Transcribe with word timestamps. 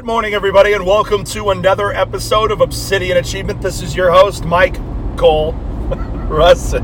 Good 0.00 0.06
morning, 0.06 0.32
everybody, 0.32 0.72
and 0.72 0.86
welcome 0.86 1.24
to 1.24 1.50
another 1.50 1.92
episode 1.92 2.50
of 2.50 2.62
Obsidian 2.62 3.18
Achievement. 3.18 3.60
This 3.60 3.82
is 3.82 3.94
your 3.94 4.10
host, 4.10 4.46
Mike 4.46 4.76
Cole 5.18 5.52
Russin. 6.30 6.80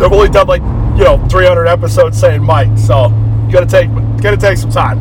I've 0.00 0.12
only 0.12 0.28
done 0.28 0.46
like 0.46 0.62
you 0.96 1.02
know 1.02 1.26
300 1.28 1.66
episodes 1.66 2.20
saying 2.20 2.40
Mike, 2.44 2.78
so 2.78 3.08
you 3.46 3.52
gotta 3.52 3.66
take 3.66 3.92
gotta 4.22 4.36
take 4.36 4.58
some 4.58 4.70
time. 4.70 5.00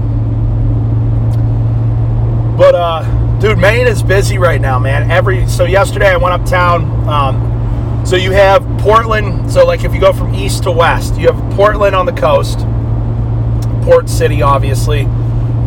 But 2.57 2.73
uh, 2.73 3.37
dude, 3.39 3.59
Maine 3.59 3.85
is 3.85 4.01
busy 4.01 4.39
right 4.39 4.59
now, 4.59 4.79
man. 4.79 5.11
Every 5.11 5.47
so 5.47 5.65
yesterday 5.65 6.07
I 6.07 6.17
went 6.17 6.33
uptown. 6.33 7.07
Um, 7.07 8.03
so 8.07 8.15
you 8.15 8.31
have 8.31 8.63
Portland. 8.79 9.51
So 9.51 9.67
like 9.67 9.83
if 9.83 9.93
you 9.93 10.01
go 10.01 10.11
from 10.11 10.33
east 10.33 10.63
to 10.63 10.71
west, 10.71 11.15
you 11.15 11.31
have 11.31 11.53
Portland 11.53 11.95
on 11.95 12.07
the 12.07 12.13
coast, 12.13 12.57
Port 13.83 14.09
City, 14.09 14.41
obviously. 14.41 15.01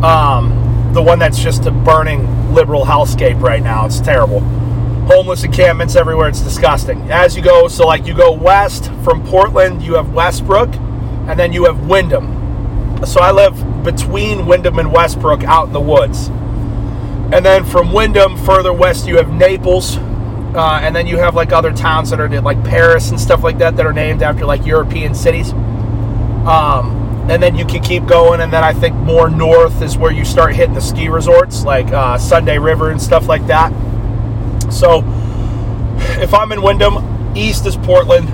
Um, 0.03 0.58
the 0.99 1.03
one 1.05 1.21
that's 1.21 1.39
just 1.39 1.65
a 1.65 1.71
burning 1.71 2.53
liberal 2.53 2.85
hellscape 2.85 3.41
right 3.41 3.63
now. 3.63 3.87
It's 3.87 4.01
terrible. 4.01 4.41
Homeless 5.07 5.45
encampments 5.45 5.95
everywhere. 5.95 6.29
It's 6.29 6.41
disgusting. 6.41 7.09
As 7.09 7.37
you 7.37 7.43
go, 7.43 7.69
so 7.69 7.87
like 7.87 8.05
you 8.05 8.15
go 8.15 8.33
west 8.33 8.91
from 9.05 9.25
Portland, 9.25 9.81
you 9.81 9.95
have 9.95 10.13
Westbrook, 10.13 10.75
and 10.75 11.39
then 11.39 11.53
you 11.53 11.67
have 11.67 11.87
Windham. 11.87 13.07
So 13.07 13.21
I 13.21 13.31
live 13.31 13.85
between 13.85 14.45
Windham 14.45 14.81
and 14.81 14.93
Westbrook 14.93 15.45
out 15.45 15.69
in 15.69 15.73
the 15.73 15.81
woods. 15.81 16.31
And 17.33 17.47
then 17.47 17.65
from 17.65 17.93
Windham, 17.93 18.37
further 18.37 18.73
west, 18.73 19.07
you 19.07 19.19
have 19.19 19.33
Naples. 19.33 19.99
Uh, 19.99 20.81
and 20.83 20.97
then 20.97 21.07
you 21.07 21.17
have 21.19 21.37
like 21.37 21.53
other 21.53 21.73
towns 21.73 22.11
that 22.11 22.19
are 22.19 22.29
like 22.41 22.61
Paris 22.65 23.11
and 23.11 23.21
stuff 23.21 23.45
like 23.45 23.59
that 23.59 23.77
that 23.77 23.87
are 23.87 23.93
named 23.93 24.25
after 24.25 24.45
like 24.45 24.67
European 24.67 25.15
cities. 25.15 25.53
Um, 25.53 26.98
and 27.31 27.43
then 27.43 27.55
you 27.57 27.65
can 27.67 27.83
keep 27.83 28.07
going 28.07 28.41
and 28.41 28.53
then 28.53 28.65
i 28.65 28.73
think 28.73 28.95
more 28.97 29.29
north 29.29 29.83
is 29.83 29.99
where 29.99 30.13
you 30.13 30.25
start 30.25 30.55
hitting 30.55 30.75
the 30.75 30.81
ski 30.81 31.09
resorts 31.09 31.65
like 31.65 31.87
uh, 31.89 32.17
sunday 32.17 32.59
river 32.59 32.91
and 32.91 33.01
stuff 33.01 33.29
like 33.29 33.47
that. 33.47 33.71
So 34.73 34.99
if 36.21 36.33
i'm 36.35 36.53
in 36.53 36.63
Windham, 36.63 37.37
east 37.37 37.67
is 37.67 37.77
portland 37.77 38.29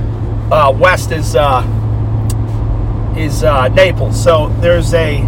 uh, 0.53 0.73
west 0.77 1.11
is 1.11 1.35
uh, 1.37 1.63
is 3.17 3.45
uh, 3.45 3.69
naples. 3.69 4.23
So 4.23 4.49
there's 4.61 4.93
a 4.95 5.23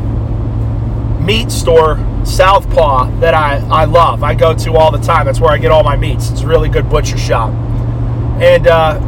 meat 1.21 1.51
store 1.51 1.99
southpaw 2.25 3.11
that 3.21 3.35
I, 3.35 3.59
I 3.69 3.85
love. 3.85 4.23
I 4.23 4.35
go 4.35 4.55
to 4.55 4.73
all 4.75 4.91
the 4.91 4.99
time. 4.99 5.27
That's 5.27 5.41
where 5.41 5.51
i 5.51 5.59
get 5.59 5.71
all 5.71 5.83
my 5.83 5.97
meats. 5.97 6.31
It's 6.31 6.43
a 6.43 6.47
really 6.47 6.69
good 6.69 6.89
butcher 6.89 7.19
shop. 7.19 7.51
And 8.41 8.67
uh, 8.67 8.99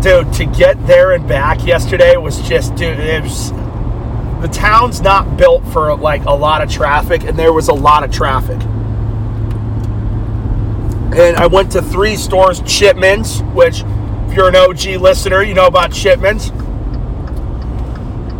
dude, 0.00 0.32
to 0.34 0.46
get 0.46 0.86
there 0.86 1.12
and 1.12 1.26
back 1.26 1.64
yesterday 1.66 2.16
was 2.16 2.40
just, 2.48 2.74
dude, 2.76 2.98
it 2.98 3.22
was. 3.22 3.52
The 4.40 4.48
town's 4.48 5.00
not 5.00 5.36
built 5.36 5.66
for 5.68 5.96
like 5.96 6.24
a 6.24 6.32
lot 6.32 6.62
of 6.62 6.70
traffic, 6.70 7.24
and 7.24 7.36
there 7.36 7.52
was 7.52 7.68
a 7.68 7.74
lot 7.74 8.04
of 8.04 8.12
traffic. 8.12 8.60
And 11.16 11.36
I 11.36 11.46
went 11.46 11.72
to 11.72 11.82
three 11.82 12.16
stores, 12.16 12.60
Chipman's, 12.60 13.42
which, 13.54 13.82
if 14.28 14.36
you're 14.36 14.48
an 14.48 14.54
OG 14.54 15.00
listener, 15.00 15.42
you 15.42 15.54
know 15.54 15.66
about 15.66 15.92
Chipman's. 15.92 16.50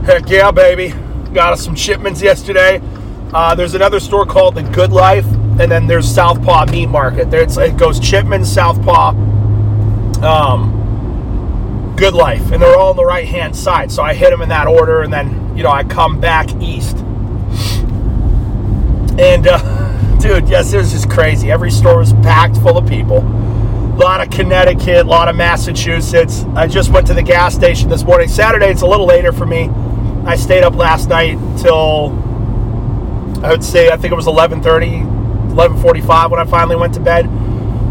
Heck 0.07 0.29
yeah, 0.29 0.53
baby. 0.53 0.95
Got 1.33 1.55
us 1.55 1.65
some 1.65 1.75
Chipman's 1.75 2.23
yesterday. 2.23 2.81
Uh, 3.35 3.55
there's 3.57 3.75
another 3.75 3.99
store 3.99 4.25
called 4.25 4.55
The 4.55 4.63
Good 4.63 4.93
Life, 4.93 5.27
and 5.27 5.71
then 5.71 5.87
there's 5.89 6.09
Southpaw 6.09 6.67
Meat 6.67 6.87
Market. 6.87 7.31
There 7.31 7.43
it 7.43 7.77
goes 7.77 7.99
Chipman's, 7.99 8.53
Southpaw, 8.53 9.09
um, 10.23 11.95
Good 11.97 12.15
Life, 12.15 12.53
and 12.53 12.63
they're 12.63 12.77
all 12.77 12.91
on 12.91 12.97
the 12.97 13.05
right 13.05 13.27
hand 13.27 13.57
side. 13.57 13.91
So 13.91 14.03
I 14.03 14.15
hit 14.15 14.31
them 14.31 14.41
in 14.41 14.49
that 14.51 14.69
order, 14.69 15.03
and 15.03 15.13
then 15.13 15.48
you 15.59 15.65
know 15.65 15.71
I 15.71 15.83
come 15.83 16.21
back 16.21 16.49
east. 16.63 16.99
And 19.19 19.49
uh, 19.49 20.19
dude, 20.21 20.49
yes, 20.49 20.73
it 20.73 20.77
was 20.77 20.93
just 20.93 21.11
crazy. 21.11 21.51
Every 21.51 21.73
store 21.73 21.99
was 21.99 22.13
packed 22.13 22.57
full 22.59 22.79
of 22.79 22.89
people. 22.89 23.19
A 23.19 23.99
lot 23.99 24.21
of 24.21 24.31
Connecticut, 24.31 25.05
a 25.05 25.09
lot 25.09 25.27
of 25.27 25.35
Massachusetts. 25.35 26.45
I 26.55 26.69
just 26.69 26.93
went 26.93 27.09
to 27.09 27.15
the 27.15 27.25
gas 27.25 27.57
station 27.57 27.89
this 27.89 28.05
morning. 28.05 28.29
Saturday, 28.29 28.71
it's 28.71 28.83
a 28.83 28.87
little 28.87 29.07
later 29.07 29.33
for 29.33 29.47
me. 29.47 29.69
I 30.25 30.37
stayed 30.37 30.63
up 30.63 30.77
last 30.77 31.09
night 31.09 31.37
till 31.59 32.11
I 33.43 33.51
would 33.51 33.65
say 33.65 33.91
I 33.91 33.97
think 33.97 34.13
it 34.13 34.17
was 34.17 34.27
11:30, 34.27 35.03
11:45 35.51 36.31
when 36.31 36.39
I 36.39 36.45
finally 36.45 36.77
went 36.77 36.95
to 36.95 37.01
bed. 37.01 37.29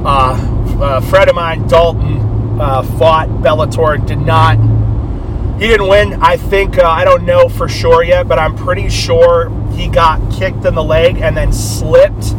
Uh, 0.06 0.38
a 0.80 1.02
friend 1.02 1.30
of 1.30 1.36
mine, 1.36 1.68
Dalton, 1.68 2.62
uh, 2.62 2.82
fought 2.98 3.28
Bellator, 3.28 4.06
did 4.06 4.20
not. 4.20 4.58
He 5.60 5.68
didn't 5.68 5.88
win. 5.88 6.14
I 6.22 6.38
think 6.38 6.78
uh, 6.78 6.88
I 6.88 7.04
don't 7.04 7.26
know 7.26 7.50
for 7.50 7.68
sure 7.68 8.04
yet, 8.04 8.28
but 8.28 8.38
I'm 8.38 8.56
pretty 8.56 8.90
sure 8.90 9.50
he 9.72 9.88
got 9.88 10.32
kicked 10.32 10.66
in 10.66 10.76
the 10.76 10.84
leg 10.84 11.18
and 11.18 11.36
then 11.36 11.52
slipped. 11.52 12.36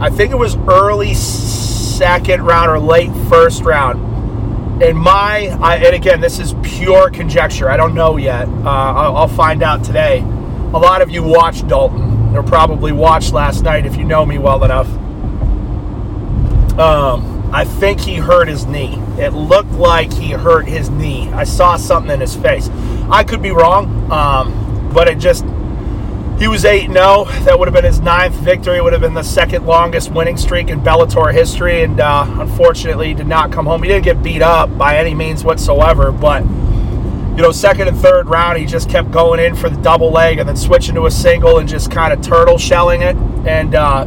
I 0.00 0.10
think 0.10 0.32
it 0.32 0.36
was 0.36 0.56
early 0.56 1.14
second 1.14 2.42
round 2.42 2.70
or 2.70 2.80
late 2.80 3.12
first 3.28 3.62
round. 3.62 4.82
In 4.82 4.96
my, 4.96 5.56
I, 5.60 5.76
and 5.76 5.94
again, 5.94 6.20
this 6.20 6.40
is 6.40 6.54
pure 6.62 7.10
conjecture. 7.10 7.70
I 7.70 7.76
don't 7.76 7.94
know 7.94 8.16
yet. 8.16 8.48
Uh, 8.48 8.68
I'll, 8.68 9.16
I'll 9.18 9.28
find 9.28 9.62
out 9.62 9.84
today. 9.84 10.18
A 10.18 10.78
lot 10.78 11.02
of 11.02 11.10
you 11.10 11.22
watched 11.22 11.68
Dalton, 11.68 12.34
or 12.34 12.42
probably 12.42 12.90
watched 12.90 13.32
last 13.32 13.62
night 13.62 13.86
if 13.86 13.96
you 13.96 14.04
know 14.04 14.26
me 14.26 14.38
well 14.38 14.64
enough. 14.64 14.88
Um, 16.80 17.29
I 17.52 17.64
think 17.64 18.00
he 18.00 18.14
hurt 18.14 18.46
his 18.46 18.64
knee. 18.66 18.94
It 19.18 19.32
looked 19.32 19.72
like 19.72 20.12
he 20.12 20.30
hurt 20.30 20.68
his 20.68 20.88
knee. 20.88 21.28
I 21.30 21.42
saw 21.42 21.76
something 21.76 22.12
in 22.12 22.20
his 22.20 22.36
face. 22.36 22.68
I 23.10 23.24
could 23.24 23.42
be 23.42 23.50
wrong, 23.50 24.10
um, 24.10 24.90
but 24.94 25.08
it 25.08 25.18
just. 25.18 25.44
He 26.38 26.48
was 26.48 26.64
8 26.64 26.90
0. 26.90 27.24
That 27.44 27.58
would 27.58 27.68
have 27.68 27.74
been 27.74 27.84
his 27.84 28.00
ninth 28.00 28.34
victory. 28.36 28.78
It 28.78 28.84
would 28.84 28.94
have 28.94 29.02
been 29.02 29.12
the 29.12 29.22
second 29.22 29.66
longest 29.66 30.10
winning 30.10 30.38
streak 30.38 30.70
in 30.70 30.80
Bellator 30.80 31.34
history. 31.34 31.82
And 31.82 32.00
uh, 32.00 32.24
unfortunately, 32.38 33.08
he 33.08 33.14
did 33.14 33.26
not 33.26 33.52
come 33.52 33.66
home. 33.66 33.82
He 33.82 33.88
didn't 33.88 34.04
get 34.04 34.22
beat 34.22 34.40
up 34.40 34.78
by 34.78 34.96
any 34.96 35.14
means 35.14 35.44
whatsoever. 35.44 36.12
But, 36.12 36.44
you 36.44 37.42
know, 37.42 37.52
second 37.52 37.88
and 37.88 37.98
third 37.98 38.28
round, 38.28 38.56
he 38.56 38.64
just 38.64 38.88
kept 38.88 39.10
going 39.10 39.38
in 39.38 39.54
for 39.54 39.68
the 39.68 39.76
double 39.82 40.10
leg 40.10 40.38
and 40.38 40.48
then 40.48 40.56
switching 40.56 40.94
to 40.94 41.04
a 41.04 41.10
single 41.10 41.58
and 41.58 41.68
just 41.68 41.90
kind 41.90 42.10
of 42.10 42.22
turtle 42.22 42.56
shelling 42.56 43.02
it. 43.02 43.16
And, 43.46 43.74
uh, 43.74 44.06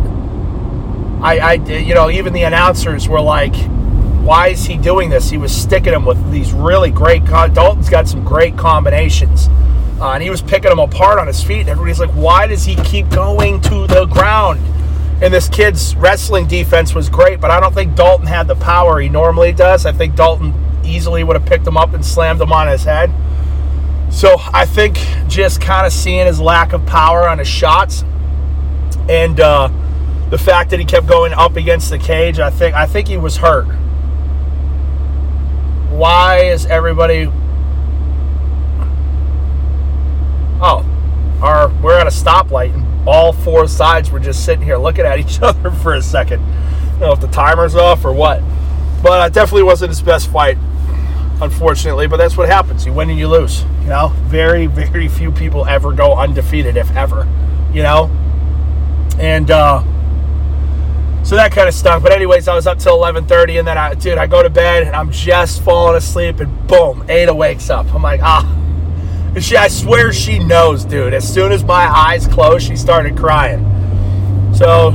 I, 1.23 1.37
I, 1.37 1.53
you 1.53 1.93
know, 1.93 2.09
even 2.09 2.33
the 2.33 2.43
announcers 2.43 3.07
were 3.07 3.21
like, 3.21 3.55
why 4.25 4.49
is 4.49 4.65
he 4.65 4.77
doing 4.77 5.09
this? 5.09 5.29
He 5.29 5.37
was 5.37 5.55
sticking 5.55 5.93
him 5.93 6.05
with 6.05 6.31
these 6.31 6.51
really 6.51 6.91
great. 6.91 7.23
Dalton's 7.25 7.89
got 7.89 8.09
some 8.09 8.25
great 8.25 8.57
combinations. 8.57 9.47
Uh, 10.01 10.11
and 10.11 10.21
he 10.21 10.29
was 10.29 10.41
picking 10.41 10.69
them 10.69 10.79
apart 10.79 11.19
on 11.19 11.27
his 11.27 11.41
feet. 11.41 11.61
And 11.61 11.69
everybody's 11.69 11.99
like, 11.99 12.11
why 12.11 12.47
does 12.47 12.65
he 12.65 12.75
keep 12.75 13.09
going 13.09 13.61
to 13.61 13.87
the 13.87 14.05
ground? 14.05 14.59
And 15.23 15.33
this 15.33 15.47
kid's 15.47 15.95
wrestling 15.95 16.45
defense 16.47 16.93
was 16.93 17.07
great, 17.07 17.39
but 17.39 17.51
I 17.51 17.61
don't 17.61 17.73
think 17.73 17.95
Dalton 17.95 18.27
had 18.27 18.47
the 18.47 18.55
power 18.55 18.99
he 18.99 19.07
normally 19.07 19.53
does. 19.53 19.85
I 19.85 19.93
think 19.93 20.15
Dalton 20.15 20.53
easily 20.83 21.23
would 21.23 21.37
have 21.37 21.45
picked 21.45 21.65
him 21.65 21.77
up 21.77 21.93
and 21.93 22.05
slammed 22.05 22.41
him 22.41 22.51
on 22.51 22.67
his 22.67 22.83
head. 22.83 23.13
So 24.11 24.35
I 24.53 24.65
think 24.65 24.97
just 25.29 25.61
kind 25.61 25.87
of 25.87 25.93
seeing 25.93 26.25
his 26.25 26.41
lack 26.41 26.73
of 26.73 26.85
power 26.85 27.29
on 27.29 27.39
his 27.39 27.47
shots 27.47 28.03
and 29.07 29.39
uh, 29.39 29.69
the 30.33 30.39
fact 30.39 30.71
that 30.71 30.79
he 30.79 30.85
kept 30.85 31.05
going 31.05 31.31
up 31.31 31.57
against 31.57 31.91
the 31.91 31.99
cage, 31.99 32.39
I 32.39 32.49
think 32.49 32.73
I 32.73 32.87
think 32.87 33.07
he 33.07 33.17
was 33.17 33.37
hurt. 33.37 33.65
Why 35.91 36.45
is 36.45 36.65
everybody 36.65 37.29
Oh, 40.59 40.83
our 41.39 41.69
we're 41.83 41.99
at 41.99 42.07
a 42.07 42.09
stoplight 42.09 42.73
and 42.73 43.07
all 43.07 43.31
four 43.31 43.67
sides 43.67 44.09
were 44.09 44.19
just 44.19 44.43
sitting 44.43 44.65
here 44.65 44.77
looking 44.77 45.05
at 45.05 45.19
each 45.19 45.39
other 45.43 45.69
for 45.69 45.93
a 45.93 46.01
second. 46.01 46.41
I 46.41 46.89
don't 46.89 46.99
know 47.01 47.11
if 47.11 47.21
the 47.21 47.27
timer's 47.27 47.75
off 47.75 48.03
or 48.03 48.11
what. 48.11 48.41
But 49.03 49.29
it 49.29 49.33
definitely 49.35 49.63
wasn't 49.63 49.89
his 49.89 50.01
best 50.01 50.31
fight, 50.31 50.57
unfortunately. 51.43 52.07
But 52.07 52.17
that's 52.17 52.35
what 52.35 52.49
happens. 52.49 52.87
You 52.87 52.93
win 52.93 53.11
and 53.11 53.19
you 53.19 53.27
lose. 53.27 53.61
You 53.81 53.89
know, 53.89 54.07
very, 54.23 54.65
very 54.65 55.09
few 55.09 55.31
people 55.31 55.67
ever 55.67 55.93
go 55.93 56.15
undefeated, 56.15 56.75
if 56.75 56.89
ever. 56.95 57.27
You 57.71 57.83
know, 57.83 58.09
and 59.19 59.51
uh, 59.51 59.83
so 61.23 61.35
that 61.35 61.51
kind 61.51 61.69
of 61.69 61.73
stunk. 61.73 62.03
But 62.03 62.11
anyways, 62.11 62.47
I 62.47 62.55
was 62.55 62.67
up 62.67 62.79
till 62.79 62.97
11:30, 62.97 63.59
and 63.59 63.67
then 63.67 63.77
I, 63.77 63.93
dude, 63.93 64.17
I 64.17 64.27
go 64.27 64.43
to 64.43 64.49
bed 64.49 64.83
and 64.83 64.95
I'm 64.95 65.11
just 65.11 65.63
falling 65.63 65.95
asleep, 65.95 66.39
and 66.39 66.67
boom, 66.67 67.05
Ada 67.09 67.33
wakes 67.33 67.69
up. 67.69 67.93
I'm 67.93 68.01
like, 68.03 68.21
ah. 68.21 68.49
And 69.33 69.43
she, 69.43 69.55
I 69.55 69.67
swear 69.67 70.13
she 70.13 70.37
knows, 70.37 70.85
dude. 70.85 71.13
As 71.13 71.31
soon 71.31 71.51
as 71.51 71.63
my 71.63 71.87
eyes 71.87 72.27
closed, 72.27 72.67
she 72.67 72.75
started 72.75 73.17
crying. 73.17 73.63
So, 74.53 74.89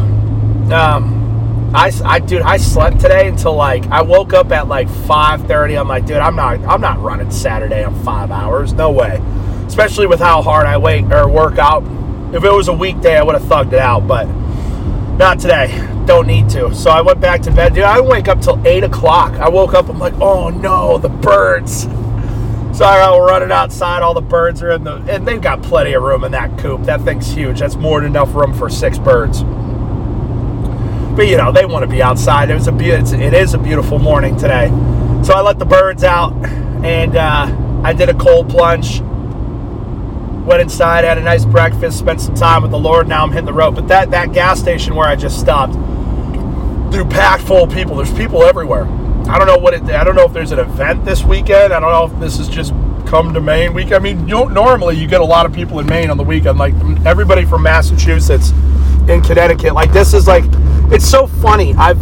um, 0.73 1.73
I, 1.75 1.91
I, 2.05 2.21
dude, 2.21 2.43
I 2.43 2.57
slept 2.59 3.01
today 3.01 3.27
until 3.29 3.55
like 3.55 3.87
I 3.87 4.03
woke 4.03 4.33
up 4.35 4.53
at 4.53 4.69
like 4.69 4.89
5:30. 4.89 5.81
I'm 5.81 5.89
like, 5.89 6.07
dude, 6.07 6.19
I'm 6.19 6.37
not, 6.37 6.61
I'm 6.61 6.81
not 6.81 7.01
running 7.01 7.31
Saturday 7.31 7.85
in 7.85 7.95
five 8.05 8.31
hours. 8.31 8.75
No 8.75 8.91
way. 8.91 9.21
Especially 9.67 10.07
with 10.07 10.21
how 10.21 10.43
hard 10.43 10.67
I 10.67 10.77
wait 10.77 11.11
or 11.11 11.29
work 11.29 11.59
out. 11.59 11.83
If 12.35 12.45
it 12.45 12.53
was 12.53 12.69
a 12.69 12.73
weekday, 12.73 13.17
I 13.17 13.23
would 13.23 13.35
have 13.35 13.45
thugged 13.45 13.73
it 13.73 13.79
out, 13.79 14.07
but 14.07 14.27
not 15.17 15.41
today. 15.41 15.97
Don't 16.09 16.27
need 16.27 16.49
to. 16.49 16.75
So 16.75 16.91
I 16.91 17.03
went 17.03 17.21
back 17.21 17.43
to 17.43 17.51
bed. 17.51 17.75
Dude, 17.75 17.85
I 17.85 18.01
wake 18.01 18.29
up 18.29 18.41
till 18.41 18.59
eight 18.67 18.83
o'clock. 18.83 19.35
I 19.35 19.51
woke 19.51 19.75
up. 19.75 19.91
I'm 19.91 19.99
like, 19.99 20.15
oh 20.15 20.49
no, 20.49 20.97
the 20.97 21.11
birds. 21.11 21.83
So 22.73 22.87
I 22.87 23.15
run 23.19 23.43
it 23.43 23.53
outside. 23.53 24.03
All 24.03 24.15
the 24.15 24.23
birds 24.23 24.63
are 24.63 24.71
in 24.71 24.85
the, 24.85 24.95
and 25.07 25.29
they've 25.29 25.43
got 25.43 25.63
plenty 25.63 25.93
of 25.93 26.03
room 26.03 26.25
in 26.25 26.33
that 26.33 26.59
coop. 26.59 26.85
That 26.85 27.03
thing's 27.03 27.31
huge. 27.31 27.59
That's 27.59 27.77
more 27.77 28.01
than 28.01 28.09
enough 28.09 28.35
room 28.35 28.55
for 28.55 28.71
six 28.71 28.99
birds. 28.99 29.43
But 31.15 31.29
you 31.29 31.37
know, 31.37 31.53
they 31.53 31.67
want 31.67 31.83
to 31.83 31.87
be 31.91 32.03
outside. 32.03 32.49
It 32.49 32.55
was 32.55 32.69
a 32.69 32.73
be- 32.73 32.89
it 32.89 33.35
is 33.35 33.53
a 33.53 33.59
beautiful 33.59 33.99
morning 33.99 34.35
today. 34.39 34.69
So 35.23 35.35
I 35.35 35.43
let 35.43 35.59
the 35.59 35.67
birds 35.67 36.05
out, 36.05 36.33
and 36.85 37.17
uh, 37.17 37.83
I 37.85 37.93
did 37.93 38.09
a 38.09 38.15
cold 38.15 38.49
plunge. 38.49 39.01
Went 40.47 40.63
inside, 40.63 41.05
had 41.05 41.19
a 41.19 41.23
nice 41.23 41.45
breakfast, 41.45 41.99
spent 41.99 42.23
some 42.23 42.35
time 42.35 42.63
with 42.63 42.71
the 42.71 42.79
Lord. 42.79 43.09
Now 43.09 43.25
I'm 43.25 43.31
hitting 43.31 43.45
the 43.45 43.53
road. 43.53 43.75
But 43.75 43.89
that 43.89 44.11
that 44.13 44.33
gas 44.33 44.59
station 44.59 44.95
where 44.95 45.07
I 45.07 45.15
just 45.15 45.39
stopped, 45.39 45.75
through 46.91 47.07
packed 47.07 47.45
full 47.45 47.65
of 47.65 47.73
people. 47.73 47.97
There's 47.97 48.13
people 48.13 48.45
everywhere. 48.45 48.85
I 49.29 49.39
don't 49.39 49.47
know 49.47 49.59
what 49.59 49.75
it. 49.75 49.83
I 49.85 50.05
don't 50.05 50.17
know 50.17 50.25
if 50.25 50.33
there's 50.33 50.53
an 50.53 50.59
event 50.59 51.05
this 51.05 51.23
weekend. 51.23 51.73
I 51.73 51.81
don't 51.81 51.93
know 51.93 52.15
if 52.15 52.21
this 52.21 52.39
is 52.39 52.49
just 52.49 52.73
come 53.07 53.35
to 53.35 53.41
Maine 53.41 53.75
week. 53.75 53.93
I 53.93 53.99
mean, 53.99 54.27
normally 54.27 54.97
you 54.97 55.07
get 55.07 55.21
a 55.21 55.25
lot 55.25 55.47
of 55.47 55.53
people 55.53 55.81
in 55.81 55.87
Maine 55.87 56.11
on 56.11 56.17
the 56.17 56.25
weekend, 56.25 56.59
like 56.59 56.75
everybody 57.05 57.45
from 57.45 57.63
Massachusetts, 57.63 58.53
in 59.09 59.23
Connecticut. 59.23 59.75
Like 59.75 59.93
this 59.93 60.15
is 60.15 60.27
like, 60.27 60.45
it's 60.91 61.09
so 61.09 61.27
funny. 61.27 61.75
I've 61.75 61.99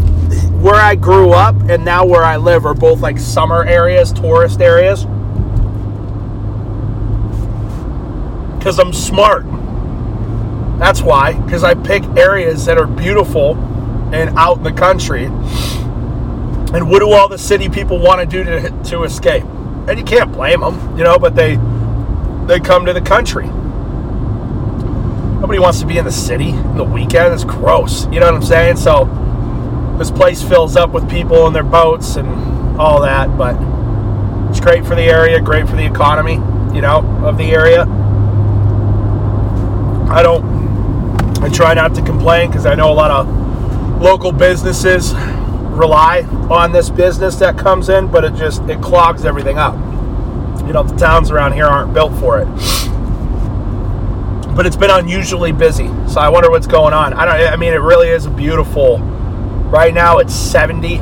where 0.61 0.75
I 0.75 0.95
grew 0.95 1.31
up 1.33 1.55
and 1.69 1.85
now 1.85 2.05
where 2.05 2.25
I 2.25 2.37
live 2.37 2.67
are 2.67 2.75
both 2.75 3.01
like 3.01 3.19
summer 3.19 3.65
areas, 3.65 4.13
tourist 4.13 4.61
areas. 4.61 5.05
Because 8.57 8.79
I'm 8.79 8.93
smart. 8.93 9.45
That's 10.79 11.03
why. 11.03 11.35
Because 11.41 11.63
I 11.63 11.75
pick 11.75 12.03
areas 12.17 12.65
that 12.67 12.79
are 12.79 12.87
beautiful 12.87 13.55
and 14.13 14.31
out 14.39 14.59
in 14.59 14.63
the 14.63 14.73
country 14.73 15.29
and 16.77 16.91
what 16.91 16.99
do 16.99 17.11
all 17.11 17.29
the 17.29 17.39
city 17.39 17.69
people 17.69 17.99
want 17.99 18.21
to 18.21 18.27
do 18.27 18.45
to, 18.45 18.71
to 18.91 19.05
escape? 19.05 19.45
And 19.89 19.99
you 19.99 20.05
can't 20.05 20.33
blame 20.33 20.61
them, 20.61 20.99
you 20.99 21.05
know, 21.05 21.19
but 21.19 21.37
they 21.37 21.57
they 22.47 22.61
come 22.61 22.87
to 22.87 22.93
the 22.93 23.01
country. 23.01 23.47
Nobody 25.41 25.59
wants 25.59 25.81
to 25.81 25.87
be 25.87 25.97
in 25.97 26.05
the 26.05 26.13
city 26.13 26.53
the 26.77 26.85
weekend. 26.85 27.33
It's 27.33 27.45
gross. 27.45 28.05
You 28.07 28.21
know 28.21 28.27
what 28.27 28.35
I'm 28.35 28.43
saying? 28.43 28.77
So 28.77 29.05
this 29.99 30.11
place 30.11 30.43
fills 30.43 30.77
up 30.77 30.91
with 30.91 31.09
people 31.09 31.47
in 31.47 31.53
their 31.53 31.63
boats 31.63 32.17
and 32.17 32.29
all 32.79 33.01
that, 33.03 33.39
but 33.39 33.57
it's 34.51 34.61
great 34.61 34.85
for 34.85 34.95
the 34.95 35.03
area, 35.03 35.41
great 35.41 35.69
for 35.69 35.77
the 35.77 35.87
economy, 35.87 36.35
you 36.75 36.83
know, 36.83 36.99
of 37.25 37.39
the 37.39 37.53
area. 37.53 37.83
I 40.11 40.23
don't 40.23 40.45
I 41.43 41.49
try 41.49 41.75
not 41.75 41.95
to 41.95 42.03
complain 42.03 42.51
because 42.51 42.67
I 42.67 42.75
know 42.75 42.93
a 42.93 42.95
lot 42.95 43.11
of 43.11 43.46
local 43.99 44.33
businesses 44.33 45.15
rely 45.15 46.23
on 46.51 46.73
this 46.73 46.91
business 46.91 47.37
that 47.37 47.59
comes 47.59 47.89
in, 47.89 48.11
but 48.11 48.25
it 48.25 48.35
just 48.35 48.63
it 48.63 48.81
clogs 48.81 49.25
everything 49.25 49.59
up. 49.59 49.75
You 50.67 50.73
know, 50.73 50.83
the 50.83 50.97
towns 50.97 51.31
around 51.31 51.53
here 51.53 51.67
aren't 51.67 51.95
built 51.95 52.19
for 52.19 52.41
it. 52.41 52.47
But 54.55 54.67
it's 54.67 54.77
been 54.77 54.91
unusually 54.91 55.53
busy, 55.53 55.89
so 56.09 56.21
I 56.21 56.29
wonder 56.29 56.51
what's 56.51 56.67
going 56.67 56.95
on. 56.95 57.13
I 57.13 57.25
don't. 57.27 57.53
I 57.53 57.57
mean, 57.57 57.73
it 57.73 57.77
really 57.77 58.09
is 58.09 58.27
beautiful. 58.27 58.99
Right 58.99 59.93
now, 59.93 60.19
it's 60.19 60.35
70. 60.35 60.99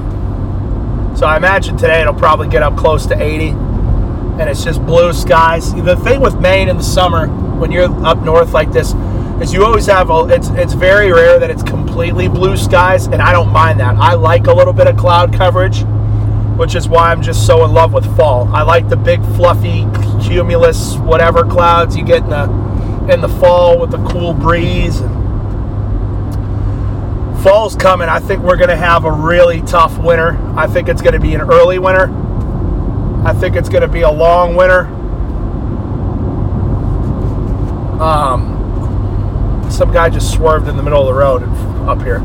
So 1.16 1.26
I 1.26 1.36
imagine 1.36 1.76
today 1.76 2.00
it'll 2.00 2.14
probably 2.14 2.48
get 2.48 2.64
up 2.64 2.76
close 2.76 3.06
to 3.06 3.14
80, 3.22 3.50
and 3.50 4.50
it's 4.50 4.64
just 4.64 4.84
blue 4.84 5.12
skies. 5.12 5.72
The 5.72 5.96
thing 5.96 6.20
with 6.20 6.40
Maine 6.40 6.68
in 6.68 6.76
the 6.76 6.82
summer, 6.82 7.28
when 7.28 7.70
you're 7.70 7.88
up 8.04 8.22
north 8.22 8.52
like 8.52 8.72
this, 8.72 8.92
is 9.40 9.52
you 9.52 9.64
always 9.64 9.86
have 9.86 10.10
a, 10.10 10.26
it's 10.30 10.48
it's 10.50 10.72
very 10.72 11.12
rare 11.12 11.38
that 11.38 11.50
it's 11.50 11.62
completely 11.94 12.26
blue 12.26 12.56
skies 12.56 13.06
and 13.06 13.22
I 13.22 13.30
don't 13.30 13.52
mind 13.52 13.78
that. 13.78 13.94
I 13.94 14.14
like 14.14 14.48
a 14.48 14.52
little 14.52 14.72
bit 14.72 14.88
of 14.88 14.96
cloud 14.96 15.32
coverage, 15.32 15.84
which 16.58 16.74
is 16.74 16.88
why 16.88 17.12
I'm 17.12 17.22
just 17.22 17.46
so 17.46 17.64
in 17.64 17.72
love 17.72 17.92
with 17.92 18.04
fall. 18.16 18.52
I 18.52 18.62
like 18.62 18.88
the 18.88 18.96
big 18.96 19.22
fluffy 19.36 19.86
cumulus 20.20 20.96
whatever 20.96 21.44
clouds 21.44 21.96
you 21.96 22.04
get 22.04 22.24
in 22.24 22.30
the 22.30 23.12
in 23.12 23.20
the 23.20 23.28
fall 23.28 23.78
with 23.78 23.92
the 23.92 24.04
cool 24.08 24.34
breeze 24.34 24.98
fall's 27.44 27.76
coming. 27.76 28.08
I 28.08 28.18
think 28.18 28.42
we're 28.42 28.56
going 28.56 28.70
to 28.70 28.76
have 28.76 29.04
a 29.04 29.12
really 29.12 29.62
tough 29.62 29.96
winter. 29.96 30.36
I 30.56 30.66
think 30.66 30.88
it's 30.88 31.00
going 31.00 31.14
to 31.14 31.20
be 31.20 31.34
an 31.34 31.42
early 31.42 31.78
winter. 31.78 32.12
I 33.24 33.32
think 33.34 33.54
it's 33.54 33.68
going 33.68 33.82
to 33.82 33.88
be 33.88 34.00
a 34.00 34.10
long 34.10 34.56
winter. 34.56 34.86
Um, 38.02 39.70
some 39.70 39.92
guy 39.92 40.10
just 40.10 40.34
swerved 40.34 40.66
in 40.66 40.76
the 40.76 40.82
middle 40.82 41.00
of 41.00 41.06
the 41.06 41.14
road 41.14 41.73
up 41.88 42.02
here. 42.02 42.16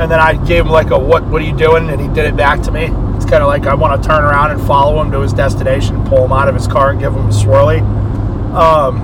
And 0.00 0.10
then 0.10 0.18
I 0.20 0.34
gave 0.44 0.64
him 0.64 0.70
like 0.70 0.90
a 0.90 0.98
what 0.98 1.24
what 1.26 1.40
are 1.40 1.44
you 1.44 1.56
doing? 1.56 1.88
And 1.88 2.00
he 2.00 2.08
did 2.08 2.24
it 2.24 2.36
back 2.36 2.62
to 2.62 2.72
me. 2.72 2.86
It's 3.16 3.24
kind 3.24 3.42
of 3.42 3.46
like 3.46 3.66
I 3.66 3.74
want 3.74 4.02
to 4.02 4.08
turn 4.08 4.24
around 4.24 4.50
and 4.50 4.60
follow 4.66 5.00
him 5.00 5.12
to 5.12 5.20
his 5.20 5.32
destination, 5.32 6.04
pull 6.06 6.24
him 6.24 6.32
out 6.32 6.48
of 6.48 6.54
his 6.54 6.66
car, 6.66 6.90
and 6.90 7.00
give 7.00 7.12
him 7.12 7.26
a 7.26 7.30
swirly. 7.30 7.80
Um, 8.54 9.00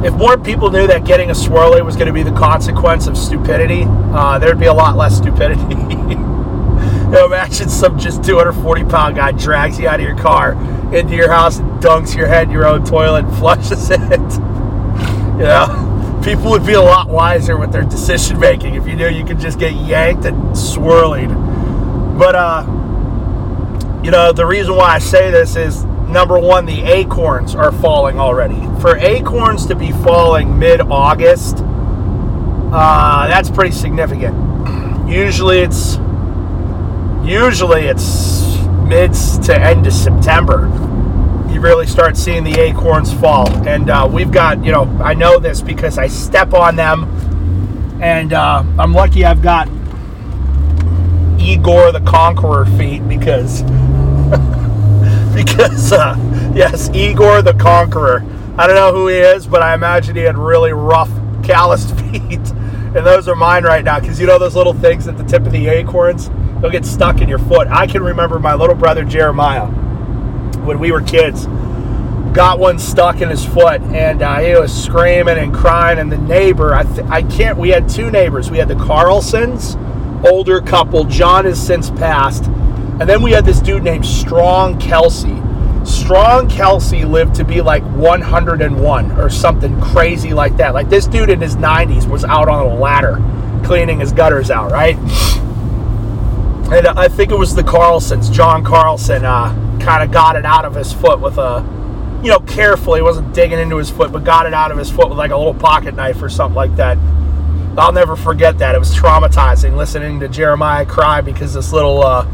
if 0.04 0.14
more 0.14 0.36
people 0.36 0.70
knew 0.70 0.86
that 0.86 1.04
getting 1.04 1.30
a 1.30 1.34
swirly 1.34 1.84
was 1.84 1.96
going 1.96 2.06
to 2.06 2.12
be 2.12 2.22
the 2.22 2.32
consequence 2.32 3.06
of 3.06 3.16
stupidity, 3.18 3.86
uh, 3.88 4.38
there'd 4.38 4.60
be 4.60 4.66
a 4.66 4.74
lot 4.74 4.96
less 4.96 5.16
stupidity. 5.16 5.60
you 5.74 7.10
know, 7.10 7.26
imagine 7.26 7.68
some 7.68 7.98
just 7.98 8.22
240 8.24 8.84
pound 8.84 9.16
guy 9.16 9.32
drags 9.32 9.78
you 9.78 9.88
out 9.88 10.00
of 10.00 10.06
your 10.06 10.16
car 10.16 10.52
into 10.94 11.14
your 11.16 11.30
house 11.30 11.58
dunks 11.84 12.16
your 12.16 12.26
head 12.26 12.46
in 12.46 12.50
your 12.50 12.66
own 12.66 12.84
toilet 12.84 13.28
flushes 13.38 13.90
it. 13.90 14.40
You 15.34 15.40
know, 15.40 15.93
people 16.24 16.50
would 16.50 16.64
be 16.64 16.72
a 16.72 16.80
lot 16.80 17.06
wiser 17.06 17.58
with 17.58 17.70
their 17.70 17.82
decision 17.82 18.40
making 18.40 18.74
if 18.74 18.86
you 18.88 18.96
knew 18.96 19.08
you 19.08 19.24
could 19.26 19.38
just 19.38 19.58
get 19.58 19.74
yanked 19.74 20.24
and 20.24 20.56
swirling. 20.56 21.28
But 22.18 22.34
uh, 22.34 24.00
you 24.02 24.10
know, 24.10 24.32
the 24.32 24.46
reason 24.46 24.74
why 24.74 24.94
I 24.94 24.98
say 25.00 25.30
this 25.30 25.54
is 25.54 25.84
number 25.84 26.38
one, 26.38 26.64
the 26.64 26.80
acorns 26.82 27.54
are 27.54 27.70
falling 27.70 28.18
already. 28.18 28.60
For 28.80 28.96
acorns 28.96 29.66
to 29.66 29.74
be 29.74 29.92
falling 29.92 30.58
mid-August, 30.58 31.58
uh, 31.62 33.26
that's 33.28 33.50
pretty 33.50 33.72
significant. 33.72 34.34
Usually, 35.06 35.58
it's 35.58 35.96
usually 37.22 37.86
it's 37.86 38.56
mid 38.88 39.12
to 39.44 39.58
end 39.58 39.86
of 39.86 39.92
September 39.92 40.68
really 41.64 41.86
start 41.86 42.14
seeing 42.14 42.44
the 42.44 42.60
acorns 42.60 43.10
fall. 43.10 43.48
And 43.66 43.88
uh, 43.88 44.06
we've 44.10 44.30
got, 44.30 44.62
you 44.62 44.70
know, 44.70 44.84
I 45.02 45.14
know 45.14 45.38
this 45.38 45.62
because 45.62 45.96
I 45.96 46.08
step 46.08 46.52
on 46.52 46.76
them, 46.76 47.04
and 48.02 48.34
uh, 48.34 48.62
I'm 48.78 48.92
lucky 48.92 49.24
I've 49.24 49.40
got 49.40 49.66
Igor 51.40 51.90
the 51.90 52.02
Conqueror 52.06 52.66
feet 52.76 53.08
because, 53.08 53.62
because, 55.34 55.92
uh, 55.92 56.16
yes, 56.54 56.90
Igor 56.90 57.40
the 57.40 57.54
Conqueror. 57.54 58.22
I 58.58 58.66
don't 58.66 58.76
know 58.76 58.92
who 58.92 59.08
he 59.08 59.16
is, 59.16 59.46
but 59.46 59.62
I 59.62 59.72
imagine 59.72 60.16
he 60.16 60.22
had 60.22 60.36
really 60.36 60.74
rough, 60.74 61.10
calloused 61.42 61.96
feet. 61.98 62.46
And 62.94 63.06
those 63.06 63.26
are 63.26 63.34
mine 63.34 63.64
right 63.64 63.82
now 63.82 64.00
because 64.00 64.20
you 64.20 64.26
know 64.26 64.38
those 64.38 64.54
little 64.54 64.74
things 64.74 65.08
at 65.08 65.16
the 65.16 65.24
tip 65.24 65.46
of 65.46 65.52
the 65.52 65.66
acorns? 65.68 66.28
They'll 66.60 66.70
get 66.70 66.84
stuck 66.84 67.22
in 67.22 67.28
your 67.28 67.38
foot. 67.38 67.68
I 67.68 67.86
can 67.86 68.02
remember 68.02 68.38
my 68.38 68.54
little 68.54 68.76
brother 68.76 69.02
Jeremiah 69.02 69.83
when 70.64 70.78
we 70.78 70.92
were 70.92 71.02
kids 71.02 71.46
got 72.34 72.58
one 72.58 72.80
stuck 72.80 73.20
in 73.20 73.30
his 73.30 73.46
foot 73.46 73.80
and 73.82 74.20
uh, 74.20 74.40
he 74.40 74.56
was 74.56 74.72
screaming 74.72 75.38
and 75.38 75.54
crying 75.54 76.00
and 76.00 76.10
the 76.10 76.18
neighbor 76.18 76.74
I, 76.74 76.82
th- 76.82 77.06
I 77.06 77.22
can't 77.22 77.56
we 77.56 77.68
had 77.68 77.88
two 77.88 78.10
neighbors. 78.10 78.50
We 78.50 78.58
had 78.58 78.66
the 78.66 78.74
carlsons 78.74 79.76
older 80.26 80.60
couple 80.60 81.04
john 81.04 81.44
has 81.44 81.64
since 81.64 81.90
passed 81.90 82.46
and 82.46 83.02
then 83.02 83.22
we 83.22 83.30
had 83.30 83.44
this 83.44 83.60
dude 83.60 83.84
named 83.84 84.04
strong 84.04 84.80
kelsey. 84.80 85.40
Strong 85.84 86.48
kelsey 86.48 87.04
lived 87.04 87.36
to 87.36 87.44
be 87.44 87.60
like 87.60 87.84
101 87.84 89.12
or 89.12 89.30
something 89.30 89.80
crazy 89.80 90.34
like 90.34 90.56
that. 90.56 90.74
Like 90.74 90.88
this 90.88 91.06
dude 91.06 91.30
in 91.30 91.40
his 91.40 91.54
90s 91.54 92.08
was 92.08 92.24
out 92.24 92.48
on 92.48 92.66
a 92.66 92.74
ladder 92.74 93.22
cleaning 93.64 94.00
his 94.00 94.12
gutters 94.12 94.50
out 94.50 94.72
right 94.72 94.96
and 96.72 96.86
i 96.86 97.08
think 97.08 97.30
it 97.30 97.38
was 97.38 97.54
the 97.54 97.62
carlsons 97.62 98.30
john 98.30 98.64
carlson 98.64 99.24
uh, 99.24 99.52
kind 99.84 100.02
of 100.02 100.10
got 100.10 100.34
it 100.34 100.46
out 100.46 100.64
of 100.64 100.74
his 100.74 100.92
foot 100.92 101.20
with 101.20 101.36
a, 101.36 101.60
you 102.22 102.30
know, 102.30 102.40
carefully. 102.40 103.00
He 103.00 103.02
wasn't 103.02 103.34
digging 103.34 103.58
into 103.58 103.76
his 103.76 103.90
foot, 103.90 104.10
but 104.10 104.24
got 104.24 104.46
it 104.46 104.54
out 104.54 104.72
of 104.72 104.78
his 104.78 104.90
foot 104.90 105.10
with 105.10 105.18
like 105.18 105.30
a 105.30 105.36
little 105.36 105.54
pocket 105.54 105.94
knife 105.94 106.22
or 106.22 106.30
something 106.30 106.56
like 106.56 106.74
that. 106.76 106.96
I'll 107.76 107.92
never 107.92 108.16
forget 108.16 108.58
that. 108.58 108.74
It 108.74 108.78
was 108.78 108.94
traumatizing 108.94 109.76
listening 109.76 110.20
to 110.20 110.28
Jeremiah 110.28 110.86
cry 110.86 111.20
because 111.20 111.52
this 111.52 111.72
little, 111.72 112.02
uh, 112.02 112.26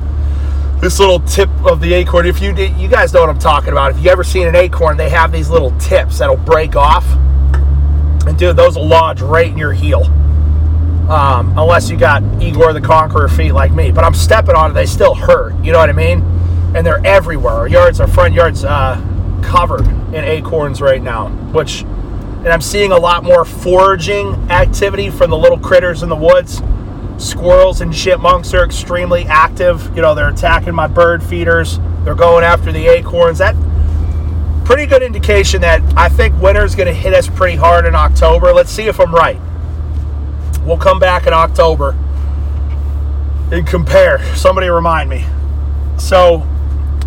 this 0.81 1.01
little 1.01 1.21
tip 1.21 1.49
of 1.65 1.81
the 1.81 1.93
acorn. 1.93 2.27
If 2.27 2.41
you 2.41 2.55
you 2.55 2.89
guys 2.89 3.13
know 3.13 3.21
what 3.21 3.31
I'm 3.31 3.39
talking 3.39 3.71
about. 3.71 3.91
If 3.91 4.03
you 4.03 4.11
ever 4.11 4.25
seen 4.25 4.47
an 4.47 4.55
acorn, 4.55 4.97
they 4.97 5.11
have 5.11 5.33
these 5.33 5.51
little 5.51 5.77
tips 5.79 6.19
that'll 6.19 6.37
break 6.37 6.77
off, 6.77 7.07
and 8.27 8.39
dude, 8.39 8.57
those 8.57 8.77
will 8.77 8.87
lodge 8.87 9.21
right 9.21 9.49
in 9.49 9.59
your 9.59 9.73
heel. 9.73 10.05
Um, 11.11 11.51
unless 11.59 11.91
you 11.91 11.97
got 11.97 12.23
Igor 12.41 12.73
the 12.73 12.81
Conqueror 12.81 13.29
feet 13.29 13.53
like 13.53 13.73
me, 13.73 13.91
but 13.91 14.05
I'm 14.05 14.15
stepping 14.15 14.55
on 14.55 14.71
it, 14.71 14.75
they 14.75 14.87
still 14.87 15.15
hurt. 15.15 15.55
You 15.65 15.73
know 15.73 15.79
what 15.79 15.91
I 15.91 15.93
mean? 15.93 16.25
and 16.75 16.87
they're 16.87 17.05
everywhere. 17.05 17.55
Our 17.55 17.69
yards, 17.69 18.01
our 18.01 18.07
front 18.07 18.35
yards, 18.35 18.65
uh, 18.65 18.97
covered 19.43 19.87
in 20.15 20.25
acorns 20.25 20.81
right 20.81 21.03
now. 21.03 21.29
Which, 21.53 21.83
and 21.83 22.49
I'm 22.49 22.61
seeing 22.61 22.93
a 22.93 22.97
lot 22.97 23.25
more 23.25 23.45
foraging 23.45 24.35
activity 24.51 25.11
from 25.11 25.31
the 25.31 25.39
little 25.39 25.59
critters 25.59 26.03
in 26.03 26.09
the 26.09 26.17
woods. 26.17 26.63
Squirrels 27.19 27.81
and 27.81 27.93
chipmunks 27.93 28.55
are 28.55 28.65
extremely 28.65 29.25
active. 29.27 29.85
You 29.97 30.03
know, 30.03 30.15
they're 30.15 30.29
attacking 30.29 30.75
my 30.75 30.87
bird 30.87 31.23
feeders. 31.23 31.79
They're 32.05 32.15
going 32.15 32.45
after 32.45 32.73
the 32.73 32.87
acorns. 32.87 33.39
That 33.39 33.57
pretty 34.65 34.87
good 34.87 35.03
indication 35.03 35.61
that 35.63 35.83
I 35.97 36.09
think 36.09 36.41
winter 36.41 36.65
is 36.65 36.77
going 36.77 36.87
to 36.87 36.95
hit 36.95 37.13
us 37.13 37.29
pretty 37.29 37.57
hard 37.57 37.85
in 37.85 37.95
October. 37.97 38.53
Let's 38.53 38.71
see 38.71 38.87
if 38.87 39.01
I'm 39.01 39.13
right. 39.13 39.41
We'll 40.65 40.79
come 40.79 40.99
back 40.99 41.27
in 41.27 41.33
October 41.33 41.97
and 43.51 43.67
compare. 43.67 44.25
Somebody 44.37 44.69
remind 44.69 45.11
me. 45.11 45.25
So, 45.99 46.43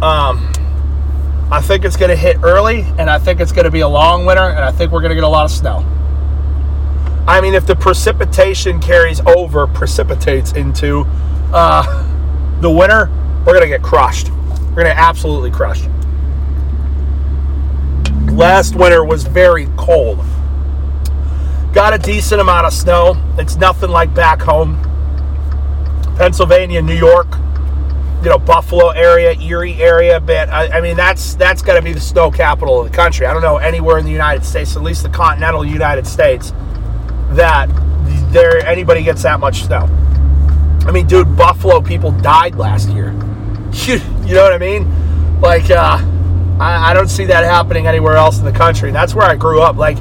um, 0.01 0.51
I 1.51 1.61
think 1.61 1.85
it's 1.85 1.95
going 1.95 2.09
to 2.09 2.15
hit 2.15 2.37
early, 2.43 2.81
and 2.97 3.09
I 3.09 3.19
think 3.19 3.39
it's 3.39 3.51
going 3.51 3.65
to 3.65 3.71
be 3.71 3.81
a 3.81 3.87
long 3.87 4.25
winter, 4.25 4.43
and 4.43 4.59
I 4.59 4.71
think 4.71 4.91
we're 4.91 5.01
going 5.01 5.11
to 5.11 5.15
get 5.15 5.23
a 5.23 5.27
lot 5.27 5.45
of 5.45 5.51
snow. 5.51 5.85
I 7.27 7.39
mean, 7.41 7.53
if 7.53 7.65
the 7.65 7.75
precipitation 7.75 8.79
carries 8.81 9.21
over, 9.21 9.67
precipitates 9.67 10.53
into 10.53 11.05
uh, 11.53 12.59
the 12.59 12.69
winter, 12.69 13.09
we're 13.45 13.53
going 13.53 13.61
to 13.61 13.67
get 13.67 13.81
crushed. 13.81 14.29
We're 14.29 14.83
going 14.83 14.87
to 14.87 14.97
absolutely 14.97 15.51
crushed. 15.51 15.87
Last 18.31 18.75
winter 18.75 19.05
was 19.05 19.23
very 19.23 19.67
cold. 19.77 20.19
Got 21.73 21.95
a 21.95 21.97
decent 21.97 22.39
amount 22.39 22.67
of 22.67 22.73
snow. 22.73 23.17
It's 23.39 23.55
nothing 23.55 23.89
like 23.89 24.13
back 24.13 24.39
home. 24.39 24.79
Pennsylvania, 26.17 26.83
New 26.83 26.93
York, 26.93 27.27
you 28.21 28.29
know, 28.29 28.37
Buffalo 28.37 28.89
area, 28.89 29.33
Erie 29.39 29.81
area, 29.81 30.19
but 30.19 30.49
I, 30.49 30.77
I 30.77 30.81
mean 30.81 30.95
that's 30.95 31.33
that's 31.33 31.63
got 31.63 31.73
to 31.73 31.81
be 31.81 31.91
the 31.91 31.99
snow 31.99 32.29
capital 32.29 32.79
of 32.79 32.91
the 32.91 32.95
country. 32.95 33.25
I 33.25 33.33
don't 33.33 33.41
know 33.41 33.57
anywhere 33.57 33.97
in 33.97 34.05
the 34.05 34.11
United 34.11 34.45
States, 34.45 34.75
at 34.75 34.83
least 34.83 35.01
the 35.01 35.09
continental 35.09 35.65
United 35.65 36.05
States, 36.05 36.53
that 37.31 37.67
there 38.31 38.63
anybody 38.65 39.01
gets 39.01 39.23
that 39.23 39.39
much 39.39 39.63
snow. 39.63 39.89
I 40.85 40.91
mean, 40.91 41.07
dude, 41.07 41.35
Buffalo 41.35 41.81
people 41.81 42.11
died 42.11 42.55
last 42.55 42.89
year. 42.89 43.11
You, 43.73 43.95
you 44.23 44.35
know 44.35 44.43
what 44.43 44.53
I 44.53 44.59
mean? 44.59 45.41
Like, 45.41 45.71
uh, 45.71 45.97
I, 46.59 46.91
I 46.91 46.93
don't 46.93 47.07
see 47.07 47.25
that 47.25 47.43
happening 47.43 47.87
anywhere 47.87 48.17
else 48.17 48.37
in 48.37 48.45
the 48.45 48.51
country. 48.51 48.91
That's 48.91 49.15
where 49.15 49.25
I 49.25 49.35
grew 49.35 49.61
up. 49.63 49.77
Like, 49.77 49.97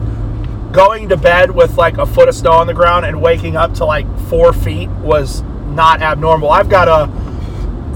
going 0.73 1.11
to 1.11 1.17
bed 1.17 1.51
with 1.51 1.77
like 1.77 1.99
a 1.99 2.07
foot 2.07 2.29
of 2.29 2.35
snow 2.35 2.53
on 2.53 2.67
the 2.67 2.75
ground 2.75 3.05
and 3.05 3.21
waking 3.21 3.57
up 3.57 3.75
to 3.75 3.85
like 3.85 4.07
four 4.29 4.53
feet 4.53 4.89
was 4.89 5.43
not 5.67 6.03
abnormal. 6.03 6.51
I've 6.51 6.69
got 6.69 6.89
a, 6.89 7.11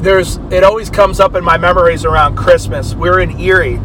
there's, 0.03 0.37
it 0.51 0.63
always 0.63 0.91
comes 0.91 1.19
up 1.19 1.35
in 1.35 1.43
my 1.43 1.57
memories 1.57 2.05
around 2.05 2.37
Christmas. 2.37 2.95
We 2.95 3.09
are 3.09 3.19
in 3.19 3.41
Erie. 3.41 3.81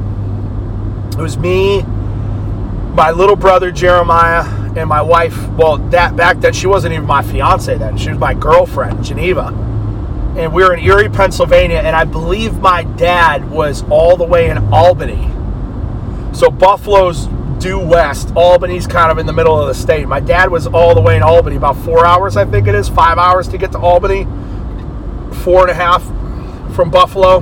It 1.12 1.18
was 1.18 1.38
me, 1.38 1.82
my 1.82 3.12
little 3.12 3.36
brother 3.36 3.72
Jeremiah, 3.72 4.44
and 4.78 4.88
my 4.88 5.02
wife. 5.02 5.50
Well, 5.50 5.78
that 5.90 6.16
back 6.16 6.40
then 6.40 6.54
she 6.54 6.68
wasn't 6.68 6.94
even 6.94 7.06
my 7.06 7.22
fiance 7.22 7.78
then. 7.78 7.98
She 7.98 8.10
was 8.10 8.20
my 8.20 8.34
girlfriend, 8.34 9.04
Geneva. 9.04 9.48
And 10.38 10.54
we 10.54 10.64
were 10.64 10.74
in 10.74 10.84
Erie, 10.86 11.10
Pennsylvania, 11.10 11.78
and 11.78 11.94
I 11.96 12.06
believe 12.06 12.60
my 12.60 12.84
dad 12.84 13.50
was 13.50 13.84
all 13.90 14.16
the 14.16 14.24
way 14.24 14.50
in 14.50 14.58
Albany. 14.74 15.30
So 16.34 16.50
Buffalo's 16.50 17.28
due 17.62 17.80
west. 17.80 18.34
Albany's 18.36 18.88
kind 18.88 19.12
of 19.12 19.20
in 19.20 19.26
the 19.26 19.34
middle 19.34 19.58
of 19.60 19.68
the 19.68 19.74
state. 19.74 20.08
My 20.08 20.20
dad 20.20 20.50
was 20.50 20.68
all 20.68 20.96
the 20.96 21.02
way 21.02 21.16
in 21.16 21.24
Albany, 21.24 21.56
about 21.56 21.78
four 21.78 22.06
hours, 22.06 22.36
I 22.36 22.44
think 22.46 22.68
it 22.68 22.76
is, 22.76 22.90
five 22.90 23.18
hours 23.18 23.48
to 23.50 23.58
get 23.58 23.72
to 23.74 23.80
Albany, 23.80 24.26
four 25.44 25.62
and 25.62 25.72
a 25.72 25.74
half 25.74 26.04
from 26.76 26.90
Buffalo. 26.90 27.40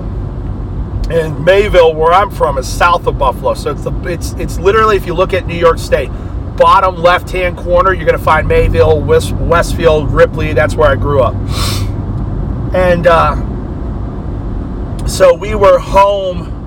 And 1.10 1.44
Mayville, 1.44 1.96
where 1.96 2.12
I'm 2.12 2.30
from, 2.30 2.58
is 2.60 2.68
south 2.68 3.08
of 3.08 3.18
Buffalo. 3.18 3.56
So 3.56 3.72
it's 3.72 3.84
the, 3.84 3.92
it's 4.04 4.34
it's 4.34 4.60
literally 4.60 4.96
if 4.96 5.08
you 5.08 5.16
look 5.16 5.34
at 5.34 5.48
New 5.48 5.58
York 5.58 5.80
State, 5.80 6.12
bottom 6.56 6.98
left 6.98 7.32
hand 7.32 7.58
corner, 7.58 7.94
you're 7.94 8.06
to 8.12 8.18
find 8.20 8.48
Mayville, 8.48 9.02
West, 9.02 9.32
Westfield, 9.32 10.12
Ripley. 10.12 10.54
That's 10.54 10.76
where 10.76 10.90
I 10.90 10.96
grew 10.96 11.22
up. 11.22 11.34
And 12.76 13.08
uh, 13.08 13.36
so 15.08 15.34
we 15.34 15.56
were 15.56 15.80
home. 15.80 16.59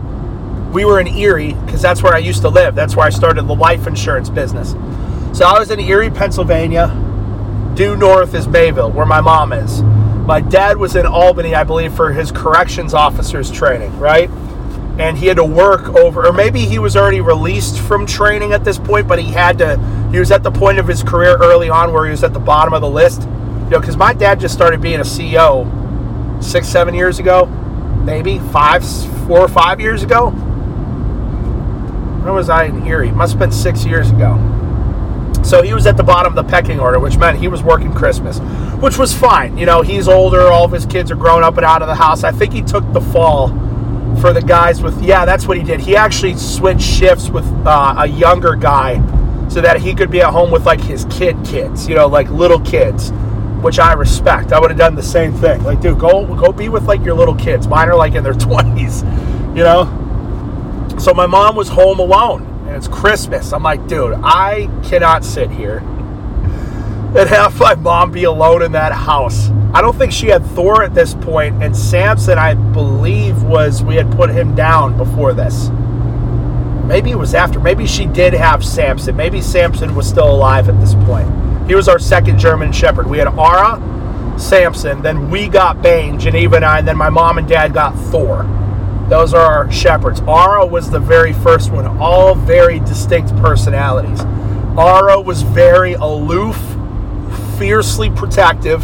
We 0.72 0.84
were 0.84 1.00
in 1.00 1.06
Erie 1.06 1.52
because 1.52 1.82
that's 1.82 2.02
where 2.02 2.14
I 2.14 2.18
used 2.18 2.40
to 2.42 2.48
live. 2.48 2.74
That's 2.74 2.96
where 2.96 3.06
I 3.06 3.10
started 3.10 3.46
the 3.46 3.54
life 3.54 3.86
insurance 3.86 4.30
business. 4.30 4.72
So 5.36 5.44
I 5.44 5.58
was 5.58 5.70
in 5.70 5.80
Erie, 5.80 6.10
Pennsylvania. 6.10 6.88
Due 7.74 7.96
north 7.96 8.34
is 8.34 8.46
Mayville, 8.48 8.90
where 8.90 9.06
my 9.06 9.20
mom 9.20 9.52
is. 9.52 9.82
My 9.82 10.40
dad 10.40 10.76
was 10.76 10.96
in 10.96 11.06
Albany, 11.06 11.54
I 11.54 11.64
believe, 11.64 11.94
for 11.94 12.12
his 12.12 12.30
corrections 12.30 12.94
officers 12.94 13.50
training, 13.50 13.98
right? 13.98 14.30
and 14.98 15.16
he 15.16 15.26
had 15.26 15.36
to 15.38 15.44
work 15.44 15.88
over 15.94 16.26
or 16.26 16.32
maybe 16.32 16.60
he 16.60 16.78
was 16.78 16.96
already 16.96 17.20
released 17.20 17.78
from 17.80 18.04
training 18.04 18.52
at 18.52 18.62
this 18.62 18.78
point 18.78 19.08
but 19.08 19.18
he 19.18 19.30
had 19.30 19.56
to 19.56 19.78
he 20.12 20.18
was 20.18 20.30
at 20.30 20.42
the 20.42 20.50
point 20.50 20.78
of 20.78 20.86
his 20.86 21.02
career 21.02 21.36
early 21.40 21.70
on 21.70 21.92
where 21.92 22.04
he 22.04 22.10
was 22.10 22.22
at 22.22 22.34
the 22.34 22.38
bottom 22.38 22.74
of 22.74 22.82
the 22.82 22.88
list 22.88 23.22
you 23.22 23.70
know 23.70 23.80
because 23.80 23.96
my 23.96 24.12
dad 24.12 24.38
just 24.38 24.52
started 24.52 24.82
being 24.82 25.00
a 25.00 25.04
ceo 25.04 25.64
six 26.44 26.68
seven 26.68 26.94
years 26.94 27.18
ago 27.18 27.46
maybe 28.04 28.38
five 28.38 28.84
four 29.26 29.40
or 29.40 29.48
five 29.48 29.80
years 29.80 30.02
ago 30.02 30.30
when 32.22 32.34
was 32.34 32.48
i 32.48 32.64
in 32.64 32.86
erie? 32.86 33.10
Must 33.10 33.32
have 33.32 33.40
been 33.40 33.52
six 33.52 33.84
years 33.84 34.10
ago. 34.10 34.38
So 35.42 35.60
he 35.62 35.74
was 35.74 35.86
at 35.86 35.96
the 35.96 36.04
bottom 36.04 36.36
of 36.36 36.46
the 36.46 36.48
pecking 36.48 36.78
order 36.78 37.00
which 37.00 37.16
meant 37.16 37.38
he 37.38 37.48
was 37.48 37.62
working 37.62 37.92
christmas 37.92 38.38
which 38.80 38.96
was 38.96 39.12
fine. 39.12 39.58
You 39.58 39.66
know 39.66 39.82
he's 39.82 40.06
older 40.08 40.42
all 40.42 40.64
of 40.64 40.72
his 40.72 40.86
kids 40.86 41.10
are 41.10 41.16
grown 41.16 41.42
up 41.42 41.56
and 41.56 41.66
out 41.66 41.82
of 41.82 41.88
the 41.88 41.94
house. 41.94 42.22
I 42.22 42.30
think 42.30 42.52
he 42.52 42.62
took 42.62 42.90
the 42.92 43.00
fall 43.00 43.48
for 44.20 44.32
the 44.32 44.42
guys 44.42 44.82
with 44.82 45.02
yeah 45.02 45.24
that's 45.24 45.48
what 45.48 45.56
he 45.56 45.64
did. 45.64 45.80
He 45.80 45.96
actually 45.96 46.36
switched 46.36 46.82
shifts 46.82 47.28
with 47.28 47.46
uh, 47.66 47.94
a 47.98 48.06
younger 48.06 48.54
guy 48.54 49.00
so 49.48 49.60
that 49.60 49.80
he 49.80 49.94
could 49.94 50.10
be 50.10 50.20
at 50.20 50.30
home 50.30 50.50
with 50.50 50.64
like 50.64 50.80
his 50.80 51.04
kid 51.10 51.36
kids 51.44 51.88
you 51.88 51.94
know 51.94 52.06
like 52.06 52.30
little 52.30 52.60
kids 52.60 53.10
which 53.62 53.78
i 53.78 53.92
respect. 53.92 54.52
I 54.52 54.58
would 54.60 54.70
have 54.70 54.78
done 54.78 54.94
the 54.94 55.02
same 55.02 55.32
thing. 55.32 55.62
Like 55.64 55.80
dude 55.80 55.98
go 55.98 56.24
go 56.36 56.52
be 56.52 56.68
with 56.68 56.84
like 56.84 57.04
your 57.04 57.14
little 57.14 57.34
kids. 57.34 57.66
Mine 57.66 57.88
are 57.88 57.96
like 57.96 58.14
in 58.14 58.22
their 58.22 58.32
20s 58.46 59.02
you 59.56 59.64
know 59.64 60.01
so 61.02 61.12
my 61.12 61.26
mom 61.26 61.56
was 61.56 61.68
home 61.68 61.98
alone 61.98 62.42
and 62.66 62.76
it's 62.76 62.88
christmas 62.88 63.52
i'm 63.52 63.62
like 63.62 63.86
dude 63.88 64.14
i 64.22 64.68
cannot 64.84 65.24
sit 65.24 65.50
here 65.50 65.78
and 67.14 67.28
have 67.28 67.58
my 67.58 67.74
mom 67.74 68.10
be 68.10 68.24
alone 68.24 68.62
in 68.62 68.72
that 68.72 68.92
house 68.92 69.50
I 69.74 69.80
don't 69.80 69.96
think 69.96 70.12
she 70.12 70.26
had 70.26 70.44
Thor 70.48 70.82
at 70.82 70.92
this 70.92 71.14
point, 71.14 71.62
and 71.62 71.74
Samson, 71.74 72.38
I 72.38 72.52
believe, 72.52 73.42
was 73.42 73.82
we 73.82 73.94
had 73.96 74.12
put 74.12 74.28
him 74.28 74.54
down 74.54 74.98
before 74.98 75.32
this. 75.32 75.70
Maybe 76.84 77.10
it 77.10 77.18
was 77.18 77.32
after. 77.32 77.58
Maybe 77.58 77.86
she 77.86 78.04
did 78.04 78.34
have 78.34 78.62
Samson. 78.62 79.16
Maybe 79.16 79.40
Samson 79.40 79.94
was 79.94 80.06
still 80.06 80.30
alive 80.30 80.68
at 80.68 80.78
this 80.78 80.92
point. 81.06 81.26
He 81.66 81.74
was 81.74 81.88
our 81.88 81.98
second 81.98 82.38
German 82.38 82.70
Shepherd. 82.70 83.08
We 83.08 83.16
had 83.16 83.28
Ara, 83.28 84.36
Samson, 84.38 85.00
then 85.00 85.30
we 85.30 85.48
got 85.48 85.80
Bane, 85.80 86.20
Geneva 86.20 86.56
and 86.56 86.66
I, 86.66 86.80
and 86.80 86.88
then 86.88 86.98
my 86.98 87.08
mom 87.08 87.38
and 87.38 87.48
dad 87.48 87.72
got 87.72 87.94
Thor. 88.10 88.44
Those 89.12 89.34
are 89.34 89.44
our 89.44 89.70
shepherds. 89.70 90.22
Ara 90.22 90.64
was 90.64 90.90
the 90.90 90.98
very 90.98 91.34
first 91.34 91.70
one, 91.70 91.86
all 91.98 92.34
very 92.34 92.80
distinct 92.80 93.36
personalities. 93.36 94.22
Ara 94.78 95.20
was 95.20 95.42
very 95.42 95.92
aloof, 95.92 96.56
fiercely 97.58 98.08
protective 98.08 98.82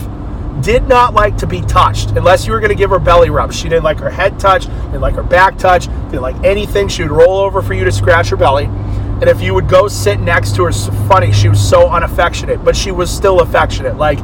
did 0.61 0.87
not 0.87 1.15
like 1.15 1.39
to 1.39 1.47
be 1.47 1.63
touched 1.63 2.11
unless 2.11 2.47
you 2.47 2.53
were 2.53 2.61
going 2.61 2.69
to 2.69 2.75
give 2.75 2.91
her 2.91 2.99
belly 2.99 3.31
rubs. 3.31 3.57
She 3.57 3.71
didn't 3.71 3.85
like 3.85 3.99
her 4.01 4.11
head 4.11 4.39
touch, 4.39 4.67
didn't 4.67 5.01
like 5.01 5.15
her 5.15 5.23
back 5.23 5.57
touch, 5.57 5.87
didn't 5.87 6.21
like 6.21 6.37
anything. 6.45 6.89
She 6.89 7.05
would 7.05 7.11
roll 7.11 7.39
over 7.39 7.63
for 7.63 7.73
you 7.73 7.85
to 7.87 7.91
scratch 7.91 8.29
her 8.29 8.37
belly. 8.37 8.67
And 8.67 9.31
if 9.31 9.41
you 9.41 9.55
would 9.55 9.67
go 9.67 9.89
sit 9.89 10.21
next 10.21 10.55
to 10.57 10.65
her, 10.65 10.69
it's 10.69 10.89
funny, 11.09 11.33
she 11.33 11.49
was 11.49 11.67
so 11.67 11.89
unaffectionate, 11.89 12.63
but 12.63 12.77
she 12.77 12.91
was 12.91 13.11
still 13.11 13.41
affectionate. 13.41 13.97
Like 13.97 14.19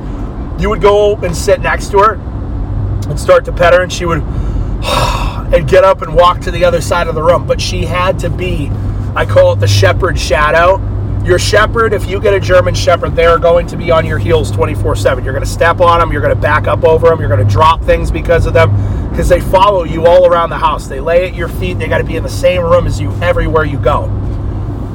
you 0.61 0.69
would 0.69 0.83
go 0.83 1.17
and 1.17 1.35
sit 1.35 1.63
next 1.63 1.93
to 1.93 1.99
her 2.01 2.15
and 3.09 3.19
start 3.19 3.47
to 3.47 3.53
pet 3.53 3.73
her, 3.73 3.81
and 3.81 3.91
she 3.91 4.05
would 4.05 4.21
and 5.55 5.69
get 5.69 5.85
up 5.85 6.03
and 6.03 6.15
walk 6.15 6.41
to 6.43 6.51
the 6.51 6.65
other 6.65 6.81
side 6.81 7.07
of 7.07 7.15
the 7.15 7.23
room. 7.23 7.47
But 7.47 7.61
she 7.61 7.85
had 7.85 8.19
to 8.21 8.31
be, 8.31 8.71
I 9.15 9.25
call 9.25 9.53
it 9.53 9.61
the 9.61 9.69
shepherd 9.69 10.19
shadow 10.19 10.79
your 11.25 11.39
shepherd, 11.39 11.95
if 11.95 12.07
you 12.07 12.21
get 12.21 12.35
a 12.35 12.41
German 12.41 12.75
shepherd, 12.75 13.17
they're 13.17 13.39
going 13.39 13.67
to 13.69 13.79
be 13.79 13.91
on 13.91 14.05
your 14.05 14.19
heels 14.19 14.51
24 14.51 14.95
7. 14.95 15.25
You're 15.25 15.33
going 15.33 15.45
to 15.45 15.51
step 15.51 15.81
on 15.81 15.99
them, 15.99 16.13
you're 16.13 16.21
going 16.21 16.35
to 16.35 16.41
back 16.41 16.67
up 16.67 16.85
over 16.85 17.09
them, 17.09 17.19
you're 17.19 17.31
going 17.31 17.45
to 17.45 17.51
drop 17.51 17.83
things 17.83 18.11
because 18.11 18.45
of 18.45 18.53
them, 18.53 18.71
because 19.09 19.29
they 19.29 19.41
follow 19.41 19.85
you 19.85 20.07
all 20.07 20.27
around 20.27 20.51
the 20.51 20.59
house. 20.59 20.87
They 20.87 21.01
lay 21.01 21.27
at 21.27 21.35
your 21.35 21.49
feet, 21.49 21.79
they 21.79 21.89
got 21.89 21.99
to 21.99 22.05
be 22.05 22.17
in 22.17 22.23
the 22.23 22.29
same 22.29 22.63
room 22.63 22.87
as 22.87 23.01
you 23.01 23.11
everywhere 23.23 23.65
you 23.65 23.79
go. 23.79 24.09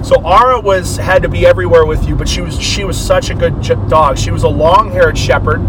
So 0.03 0.23
Ara 0.23 0.61
was 0.61 0.97
had 0.97 1.23
to 1.23 1.29
be 1.29 1.47
everywhere 1.47 1.85
with 1.85 2.07
you, 2.07 2.15
but 2.15 2.29
she 2.29 2.41
was 2.41 2.59
she 2.59 2.83
was 2.83 2.99
such 2.99 3.31
a 3.31 3.33
good 3.33 3.59
dog. 3.89 4.17
She 4.17 4.29
was 4.29 4.43
a 4.43 4.47
long-haired 4.47 5.17
shepherd. 5.17 5.61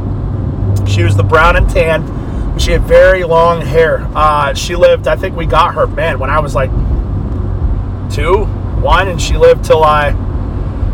She 0.87 1.03
was 1.03 1.17
the 1.17 1.25
brown 1.25 1.57
and 1.57 1.71
tan. 1.71 2.20
She 2.61 2.73
had 2.73 2.83
very 2.83 3.25
long 3.25 3.63
hair. 3.63 4.07
Uh, 4.15 4.53
she 4.53 4.77
lived. 4.77 5.09
I 5.09 5.17
think 5.17 5.35
we 5.35 5.47
got 5.47 5.75
her 5.75 5.87
man 5.87 6.19
when 6.19 6.29
I 6.29 6.41
was 6.41 6.55
like 6.55 6.71
two, 8.13 8.45
one, 8.83 9.09
and 9.09 9.21
she 9.21 9.39
lived 9.39 9.65
till 9.65 9.83
I 9.83 10.13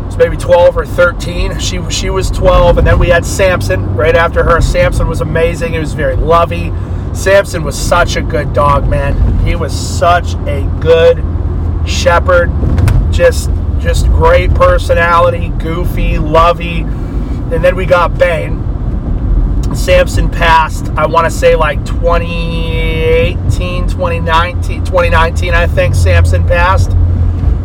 was 0.05 0.15
maybe 0.17 0.37
12 0.37 0.77
or 0.77 0.85
13. 0.85 1.59
She 1.59 1.81
she 1.89 2.09
was 2.09 2.31
12, 2.31 2.77
and 2.77 2.87
then 2.87 2.97
we 2.97 3.09
had 3.09 3.25
Samson 3.25 3.95
right 3.95 4.15
after 4.15 4.43
her. 4.43 4.61
Samson 4.61 5.09
was 5.09 5.19
amazing. 5.19 5.73
He 5.73 5.79
was 5.79 5.93
very 5.93 6.15
lovey. 6.15 6.71
Samson 7.13 7.65
was 7.65 7.77
such 7.77 8.15
a 8.15 8.21
good 8.21 8.53
dog, 8.53 8.87
man. 8.87 9.45
He 9.45 9.57
was 9.57 9.77
such 9.77 10.35
a 10.47 10.61
good 10.79 11.17
shepherd. 11.85 12.49
Just 13.11 13.49
just 13.79 14.05
great 14.07 14.53
personality, 14.53 15.49
goofy, 15.49 16.17
lovey. 16.17 16.79
And 16.81 17.61
then 17.63 17.75
we 17.75 17.85
got 17.85 18.17
Bane. 18.17 18.66
Samson 19.87 20.29
passed, 20.29 20.89
I 20.97 21.05
want 21.05 21.27
to 21.27 21.31
say 21.31 21.55
like 21.55 21.77
2018, 21.85 23.87
2019, 23.87 24.83
2019, 24.83 25.53
I 25.53 25.65
think 25.65 25.95
Samson 25.95 26.45
passed. 26.45 26.91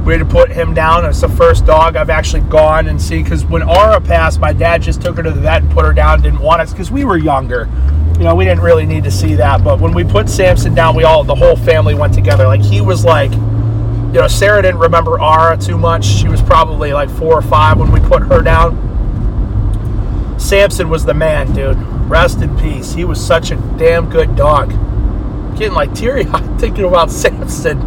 We 0.05 0.13
had 0.13 0.21
to 0.21 0.25
put 0.25 0.49
him 0.49 0.73
down. 0.73 1.05
It's 1.05 1.21
the 1.21 1.29
first 1.29 1.67
dog 1.67 1.97
I've 1.97 2.11
actually 2.11 2.43
gone 2.43 2.87
and 2.87 3.03
see 3.03 3.25
because 3.25 3.45
when 3.45 3.65
Aura 3.65 4.01
passed, 4.01 4.39
my 4.39 4.53
dad 4.53 4.83
just 4.83 5.03
took 5.03 5.17
her 5.17 5.25
to 5.25 5.33
the 5.33 5.41
vet 5.41 5.63
and 5.63 5.73
put 5.73 5.85
her 5.85 5.93
down. 5.93 6.23
Didn't 6.23 6.39
want 6.39 6.61
us 6.61 6.71
because 6.71 6.93
we 6.93 7.05
were 7.05 7.17
younger. 7.17 7.69
You 8.19 8.23
know, 8.23 8.37
we 8.37 8.45
didn't 8.45 8.63
really 8.63 8.87
need 8.87 9.03
to 9.03 9.11
see 9.11 9.35
that. 9.35 9.65
But 9.65 9.81
when 9.81 9.93
we 9.93 10.05
put 10.05 10.29
Samson 10.29 10.77
down, 10.77 10.95
we 10.95 11.03
all, 11.03 11.25
the 11.25 11.35
whole 11.35 11.57
family 11.57 11.97
went 11.97 12.15
together. 12.15 12.47
Like 12.47 12.63
he 12.63 12.81
was 12.81 13.05
like, 13.05 13.33
you 13.33 14.21
know, 14.21 14.29
Sarah 14.29 14.63
didn't 14.63 14.79
remember 14.79 15.21
Aura 15.21 15.57
too 15.57 15.77
much. 15.77 16.05
She 16.05 16.29
was 16.29 16.41
probably 16.41 16.93
like 16.93 17.11
four 17.11 17.37
or 17.37 17.43
five 17.43 17.81
when 17.81 17.91
we 17.91 17.99
put 17.99 18.23
her 18.23 18.43
down. 18.43 18.92
Samson 20.53 20.91
was 20.91 21.07
the 21.07 21.15
man, 21.15 21.51
dude. 21.55 21.79
Rest 22.11 22.43
in 22.43 22.55
peace. 22.59 22.93
He 22.93 23.07
was 23.07 23.19
such 23.19 23.53
a 23.53 23.57
damn 23.79 24.11
good 24.11 24.37
dog. 24.37 24.69
Getting 25.57 25.73
like 25.73 25.95
teary 25.95 26.27
eyed 26.31 26.61
thinking 26.61 26.85
about 26.85 27.11
Samson. 27.11 27.79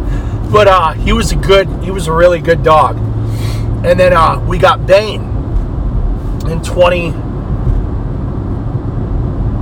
But 0.50 0.66
uh, 0.66 0.94
he 0.94 1.12
was 1.12 1.30
a 1.30 1.36
good, 1.36 1.68
he 1.84 1.92
was 1.92 2.08
a 2.08 2.12
really 2.12 2.40
good 2.40 2.64
dog. 2.64 2.96
And 3.86 4.00
then 4.00 4.12
uh, 4.12 4.44
we 4.48 4.58
got 4.58 4.84
Bane 4.84 5.22
in 6.50 6.60
20. 6.64 7.10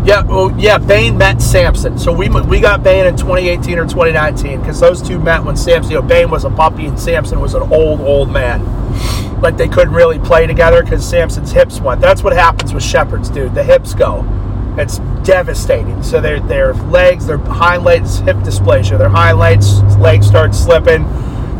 Yeah, 0.08 0.22
well, 0.22 0.58
yeah, 0.58 0.78
Bane 0.78 1.18
met 1.18 1.42
Samson. 1.42 1.98
So 1.98 2.10
we 2.10 2.30
we 2.30 2.58
got 2.58 2.82
Bane 2.82 3.04
in 3.04 3.18
2018 3.18 3.78
or 3.78 3.82
2019 3.82 4.60
because 4.60 4.80
those 4.80 5.02
two 5.02 5.18
met 5.18 5.44
when 5.44 5.58
Samson, 5.58 5.92
you 5.92 6.00
know, 6.00 6.06
Bane 6.06 6.30
was 6.30 6.46
a 6.46 6.50
puppy 6.50 6.86
and 6.86 6.98
Samson 6.98 7.38
was 7.38 7.52
an 7.52 7.70
old, 7.70 8.00
old 8.00 8.30
man. 8.30 8.62
Like 9.44 9.58
they 9.58 9.68
couldn't 9.68 9.92
really 9.92 10.18
play 10.18 10.46
together 10.46 10.82
because 10.82 11.06
Samson's 11.06 11.52
hips 11.52 11.78
went. 11.78 12.00
That's 12.00 12.22
what 12.22 12.32
happens 12.32 12.72
with 12.72 12.82
shepherds, 12.82 13.28
dude. 13.28 13.54
The 13.54 13.62
hips 13.62 13.92
go. 13.92 14.24
It's 14.78 15.00
devastating. 15.22 16.02
So 16.02 16.18
their 16.18 16.40
their 16.40 16.72
legs, 16.72 17.26
their 17.26 17.36
hind 17.36 17.84
legs, 17.84 18.20
hip 18.20 18.38
dysplasia. 18.38 18.96
Their 18.96 19.10
hind 19.10 19.38
legs 19.38 19.82
legs 19.98 20.26
start 20.26 20.54
slipping. 20.54 21.02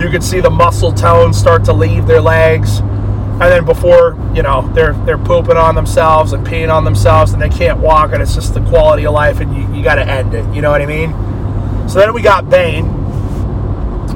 You 0.00 0.08
can 0.08 0.22
see 0.22 0.40
the 0.40 0.48
muscle 0.48 0.92
tone 0.92 1.34
start 1.34 1.62
to 1.66 1.74
leave 1.74 2.06
their 2.06 2.22
legs, 2.22 2.78
and 2.78 3.42
then 3.42 3.66
before 3.66 4.16
you 4.34 4.42
know 4.42 4.66
they're 4.72 4.94
they're 5.04 5.18
pooping 5.18 5.58
on 5.58 5.74
themselves 5.74 6.32
and 6.32 6.44
peeing 6.46 6.72
on 6.72 6.84
themselves, 6.84 7.34
and 7.34 7.42
they 7.42 7.50
can't 7.50 7.80
walk, 7.80 8.14
and 8.14 8.22
it's 8.22 8.34
just 8.34 8.54
the 8.54 8.60
quality 8.62 9.04
of 9.04 9.12
life, 9.12 9.40
and 9.40 9.54
you, 9.54 9.76
you 9.76 9.84
got 9.84 9.96
to 9.96 10.08
end 10.08 10.32
it. 10.32 10.54
You 10.54 10.62
know 10.62 10.70
what 10.70 10.80
I 10.80 10.86
mean? 10.86 11.10
So 11.86 11.98
then 11.98 12.14
we 12.14 12.22
got 12.22 12.48
Bane, 12.48 12.86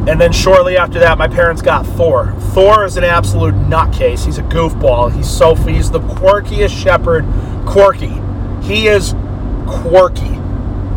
and 0.06 0.20
then 0.20 0.32
shortly 0.32 0.76
after 0.76 0.98
that, 1.00 1.18
my 1.18 1.28
parents 1.28 1.62
got 1.62 1.86
Thor. 1.86 2.34
Thor 2.52 2.84
is 2.84 2.96
an 2.96 3.04
absolute 3.04 3.54
nutcase. 3.54 4.24
He's 4.24 4.38
a 4.38 4.42
goofball. 4.42 5.12
He's 5.12 5.28
so 5.28 5.54
he's 5.54 5.90
the 5.90 6.00
quirkiest 6.00 6.76
shepherd. 6.76 7.24
Quirky. 7.66 8.12
He 8.62 8.88
is 8.88 9.14
quirky. 9.66 10.38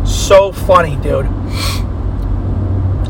So 0.06 0.52
funny, 0.52 0.96
dude. 0.96 1.26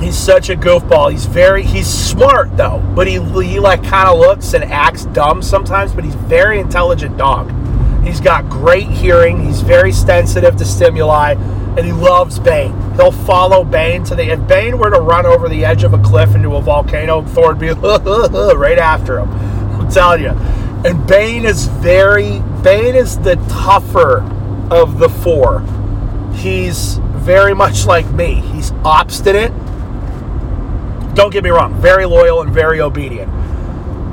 He's 0.03 0.19
such 0.19 0.51
a 0.51 0.57
goofball. 0.57 1.13
He's 1.13 1.27
very 1.27 1.63
he's 1.63 1.87
smart 1.87 2.57
though, 2.57 2.83
but 2.97 3.07
he 3.07 3.21
he 3.43 3.61
like 3.61 3.85
kind 3.85 4.09
of 4.09 4.19
looks 4.19 4.53
and 4.55 4.65
acts 4.65 5.05
dumb 5.07 5.43
sometimes, 5.43 5.93
but 5.93 6.05
he's 6.05 6.15
very 6.15 6.59
intelligent 6.59 7.17
dog. 7.17 7.53
He's 8.05 8.21
got 8.21 8.49
great 8.49 8.89
hearing. 8.89 9.47
He's 9.47 9.61
very 9.61 9.93
sensitive 9.93 10.57
to 10.57 10.65
stimuli, 10.65 11.35
and 11.77 11.87
he 11.87 11.93
loves 11.93 12.39
Bane. 12.39 12.75
He'll 12.95 13.13
follow 13.13 13.65
Bane 13.65 14.05
to 14.05 14.15
the. 14.15 14.31
If 14.31 14.47
Bane 14.47 14.79
were 14.79 14.91
to 14.91 15.01
run 15.01 15.27
over 15.27 15.49
the 15.49 15.65
edge 15.65 15.85
of 15.85 15.95
a 15.95 15.99
cliff 15.99 16.35
into 16.35 16.57
a 16.57 16.61
volcano, 16.61 17.23
Thor 17.23 17.49
would 17.49 17.59
be 17.59 17.71
right 17.71 18.79
after 18.79 19.19
him. 19.19 19.31
I'm 19.31 19.91
telling 19.91 20.23
you. 20.23 20.31
And 20.31 21.07
Bane 21.07 21.45
is 21.45 21.67
very. 21.67 22.41
Bane 22.63 22.95
is 22.95 23.19
the 23.19 23.37
tougher 23.49 24.23
of 24.71 24.99
the 24.99 25.09
four. 25.09 25.61
He's 26.35 26.99
very 27.23 27.55
much 27.55 27.87
like 27.87 28.11
me. 28.11 28.35
He's 28.35 28.73
obstinate. 28.85 29.53
Don't 31.15 31.31
get 31.31 31.45
me 31.45 31.51
wrong, 31.51 31.75
very 31.75 32.07
loyal 32.07 32.41
and 32.41 32.51
very 32.51 32.81
obedient. 32.81 33.31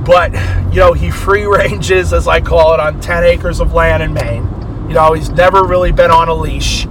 But, 0.06 0.34
you 0.74 0.80
know, 0.80 0.94
he 0.94 1.12
free 1.12 1.46
ranges, 1.46 2.14
as 2.14 2.28
I 2.28 2.42
call 2.42 2.74
it, 2.74 2.80
on 2.80 3.00
10 3.00 3.24
acres 3.24 3.60
of 3.60 3.74
land 3.74 4.04
in 4.04 4.14
Maine. 4.14 4.44
You 4.88 4.96
know, 4.96 5.14
he's 5.14 5.30
never 5.30 5.64
really 5.64 5.92
been 5.92 6.12
on 6.12 6.30
a 6.30 6.34
leash. 6.34 6.88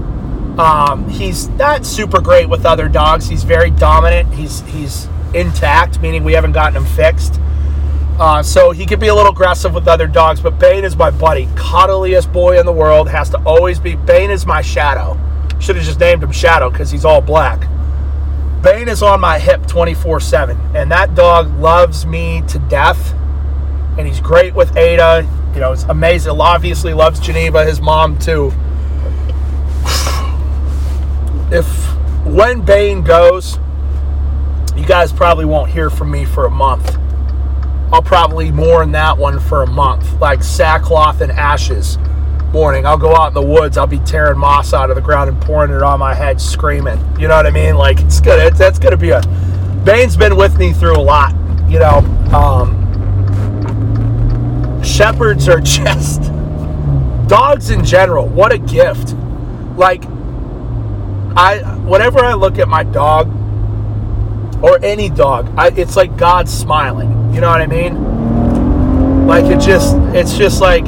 Um, 0.58 1.08
he's 1.08 1.48
not 1.50 1.86
super 1.86 2.20
great 2.20 2.48
with 2.48 2.66
other 2.66 2.88
dogs. 2.88 3.28
He's 3.28 3.44
very 3.44 3.70
dominant. 3.70 4.34
He's 4.34 4.60
he's 4.62 5.06
intact, 5.32 6.00
meaning 6.00 6.24
we 6.24 6.32
haven't 6.32 6.52
gotten 6.52 6.76
him 6.76 6.84
fixed. 6.84 7.40
Uh, 8.18 8.42
so 8.42 8.72
he 8.72 8.84
can 8.84 8.98
be 8.98 9.06
a 9.06 9.14
little 9.14 9.30
aggressive 9.30 9.72
with 9.72 9.86
other 9.86 10.08
dogs, 10.08 10.40
but 10.40 10.58
Bane 10.58 10.82
is 10.82 10.96
my 10.96 11.10
buddy. 11.10 11.48
Cuddliest 11.54 12.32
boy 12.32 12.58
in 12.58 12.66
the 12.66 12.72
world. 12.72 13.08
Has 13.08 13.30
to 13.30 13.38
always 13.44 13.78
be. 13.78 13.94
Bane 13.94 14.32
is 14.32 14.44
my 14.44 14.60
shadow. 14.60 15.16
Should 15.60 15.76
have 15.76 15.84
just 15.84 16.00
named 16.00 16.24
him 16.24 16.32
Shadow 16.32 16.70
because 16.70 16.90
he's 16.90 17.04
all 17.04 17.20
black. 17.20 17.68
Bane 18.62 18.88
is 18.88 19.04
on 19.04 19.20
my 19.20 19.38
hip 19.38 19.66
24 19.68 20.18
7, 20.18 20.58
and 20.74 20.90
that 20.90 21.14
dog 21.14 21.56
loves 21.60 22.04
me 22.04 22.42
to 22.48 22.58
death. 22.58 23.14
And 23.96 24.06
he's 24.08 24.20
great 24.20 24.54
with 24.54 24.76
Ada. 24.76 25.28
You 25.54 25.60
know, 25.60 25.72
it's 25.72 25.84
amazing. 25.84 26.40
Obviously, 26.40 26.94
loves 26.94 27.20
Geneva, 27.20 27.64
his 27.64 27.80
mom, 27.80 28.18
too. 28.18 28.52
If 31.50 31.66
when 32.24 32.60
Bane 32.60 33.02
goes, 33.02 33.58
you 34.76 34.84
guys 34.84 35.12
probably 35.12 35.44
won't 35.44 35.70
hear 35.70 35.90
from 35.90 36.10
me 36.10 36.24
for 36.24 36.46
a 36.46 36.50
month. 36.50 36.96
I'll 37.92 38.02
probably 38.02 38.50
mourn 38.50 38.92
that 38.92 39.16
one 39.16 39.40
for 39.40 39.62
a 39.62 39.66
month, 39.66 40.20
like 40.20 40.42
sackcloth 40.42 41.22
and 41.22 41.32
ashes 41.32 41.96
morning. 42.52 42.86
I'll 42.86 42.98
go 42.98 43.14
out 43.14 43.28
in 43.28 43.34
the 43.34 43.42
woods. 43.42 43.76
I'll 43.76 43.86
be 43.86 43.98
tearing 44.00 44.38
moss 44.38 44.72
out 44.72 44.90
of 44.90 44.96
the 44.96 45.02
ground 45.02 45.30
and 45.30 45.40
pouring 45.40 45.70
it 45.72 45.82
on 45.82 45.98
my 45.98 46.14
head, 46.14 46.40
screaming. 46.40 46.98
You 47.18 47.28
know 47.28 47.36
what 47.36 47.46
I 47.46 47.50
mean? 47.50 47.76
Like 47.76 48.00
it's 48.00 48.20
good. 48.20 48.38
It's, 48.40 48.58
that's 48.58 48.78
gonna 48.78 48.96
be 48.96 49.10
a. 49.10 49.20
Bane's 49.84 50.16
been 50.16 50.36
with 50.36 50.58
me 50.58 50.72
through 50.72 50.96
a 50.96 51.00
lot. 51.00 51.34
You 51.68 51.78
know, 51.78 51.98
um, 52.32 52.74
shepherds 54.82 55.48
are 55.48 55.60
just 55.62 56.22
dogs 57.28 57.70
in 57.70 57.84
general. 57.84 58.28
What 58.28 58.52
a 58.52 58.58
gift! 58.58 59.14
Like 59.76 60.02
I, 61.38 61.58
whenever 61.86 62.18
I 62.18 62.34
look 62.34 62.58
at 62.58 62.66
my 62.66 62.82
dog 62.82 63.28
or 64.60 64.84
any 64.84 65.08
dog, 65.08 65.48
I, 65.56 65.68
it's 65.68 65.94
like 65.94 66.16
God 66.16 66.48
smiling. 66.48 67.32
You 67.32 67.40
know 67.40 67.48
what 67.48 67.60
I 67.60 67.66
mean? 67.68 69.26
Like 69.28 69.44
it 69.44 69.60
just, 69.60 69.94
it's 70.16 70.36
just 70.36 70.60
like, 70.60 70.84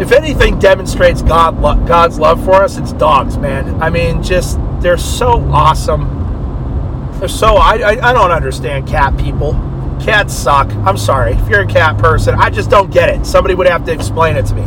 if 0.00 0.12
anything 0.12 0.58
demonstrates 0.58 1.20
God, 1.20 1.60
God's 1.86 2.18
love 2.18 2.42
for 2.42 2.54
us, 2.54 2.78
it's 2.78 2.94
dogs, 2.94 3.36
man. 3.36 3.82
I 3.82 3.90
mean, 3.90 4.22
just 4.22 4.58
they're 4.80 4.96
so 4.96 5.40
awesome. 5.50 7.12
They're 7.18 7.28
so 7.28 7.56
I, 7.56 7.76
I, 7.76 8.10
I 8.10 8.12
don't 8.14 8.30
understand 8.30 8.88
cat 8.88 9.18
people. 9.18 9.52
Cats 10.00 10.32
suck. 10.32 10.70
I'm 10.86 10.96
sorry 10.96 11.32
if 11.32 11.48
you're 11.50 11.62
a 11.62 11.66
cat 11.66 11.98
person. 11.98 12.34
I 12.34 12.48
just 12.48 12.70
don't 12.70 12.90
get 12.90 13.10
it. 13.10 13.26
Somebody 13.26 13.54
would 13.54 13.66
have 13.66 13.84
to 13.84 13.92
explain 13.92 14.36
it 14.36 14.46
to 14.46 14.54
me. 14.54 14.62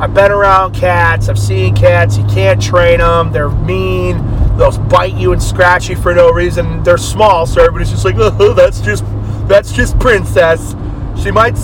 I've 0.00 0.14
been 0.14 0.32
around 0.32 0.74
cats. 0.74 1.28
I've 1.28 1.38
seen 1.38 1.74
cats. 1.76 2.16
You 2.18 2.24
can't 2.24 2.60
train 2.60 2.98
them. 2.98 3.32
They're 3.32 3.50
mean. 3.50 4.16
They'll 4.56 4.76
bite 4.86 5.14
you 5.14 5.32
and 5.32 5.42
scratch 5.42 5.88
you 5.88 5.96
for 5.96 6.14
no 6.14 6.30
reason. 6.30 6.82
They're 6.82 6.98
small, 6.98 7.46
so 7.46 7.60
everybody's 7.60 7.90
just 7.90 8.04
like, 8.04 8.16
oh, 8.18 8.52
that's 8.52 8.80
just 8.80 9.04
that's 9.48 9.72
just 9.72 9.98
princess. 9.98 10.74
She 11.22 11.30
might 11.30 11.56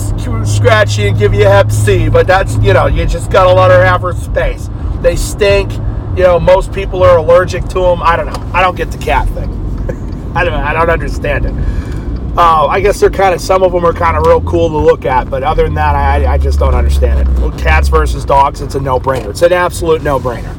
scratch 0.45 0.97
you 0.97 1.07
and 1.07 1.17
give 1.17 1.33
you 1.33 1.45
Hep 1.45 1.71
C, 1.71 2.09
but 2.09 2.27
that's 2.27 2.55
you 2.57 2.73
know 2.73 2.87
you 2.87 3.05
just 3.05 3.31
gotta 3.31 3.53
let 3.53 3.71
her 3.71 3.83
have 3.83 4.01
her 4.01 4.13
space. 4.13 4.69
They 5.01 5.15
stink. 5.15 5.71
You 6.17 6.23
know 6.23 6.39
most 6.39 6.73
people 6.73 7.03
are 7.03 7.17
allergic 7.17 7.65
to 7.69 7.79
them. 7.79 8.01
I 8.01 8.15
don't 8.15 8.25
know. 8.25 8.51
I 8.53 8.61
don't 8.61 8.75
get 8.75 8.91
the 8.91 8.97
cat 8.97 9.27
thing. 9.29 9.49
I 10.35 10.43
don't. 10.43 10.53
I 10.53 10.73
don't 10.73 10.89
understand 10.89 11.45
it. 11.45 11.78
Uh, 12.37 12.67
I 12.67 12.79
guess 12.79 12.99
they're 12.99 13.09
kind 13.09 13.35
of 13.35 13.41
some 13.41 13.63
of 13.63 13.71
them 13.71 13.85
are 13.85 13.91
kind 13.91 14.15
of 14.15 14.25
real 14.25 14.41
cool 14.41 14.69
to 14.69 14.77
look 14.77 15.05
at, 15.05 15.29
but 15.29 15.43
other 15.43 15.63
than 15.63 15.73
that, 15.73 15.95
I, 15.95 16.33
I 16.33 16.37
just 16.37 16.59
don't 16.59 16.75
understand 16.75 17.27
it. 17.27 17.57
Cats 17.59 17.89
versus 17.89 18.23
dogs, 18.23 18.61
it's 18.61 18.75
a 18.75 18.79
no-brainer. 18.79 19.29
It's 19.29 19.41
an 19.41 19.51
absolute 19.51 20.03
no-brainer. 20.03 20.55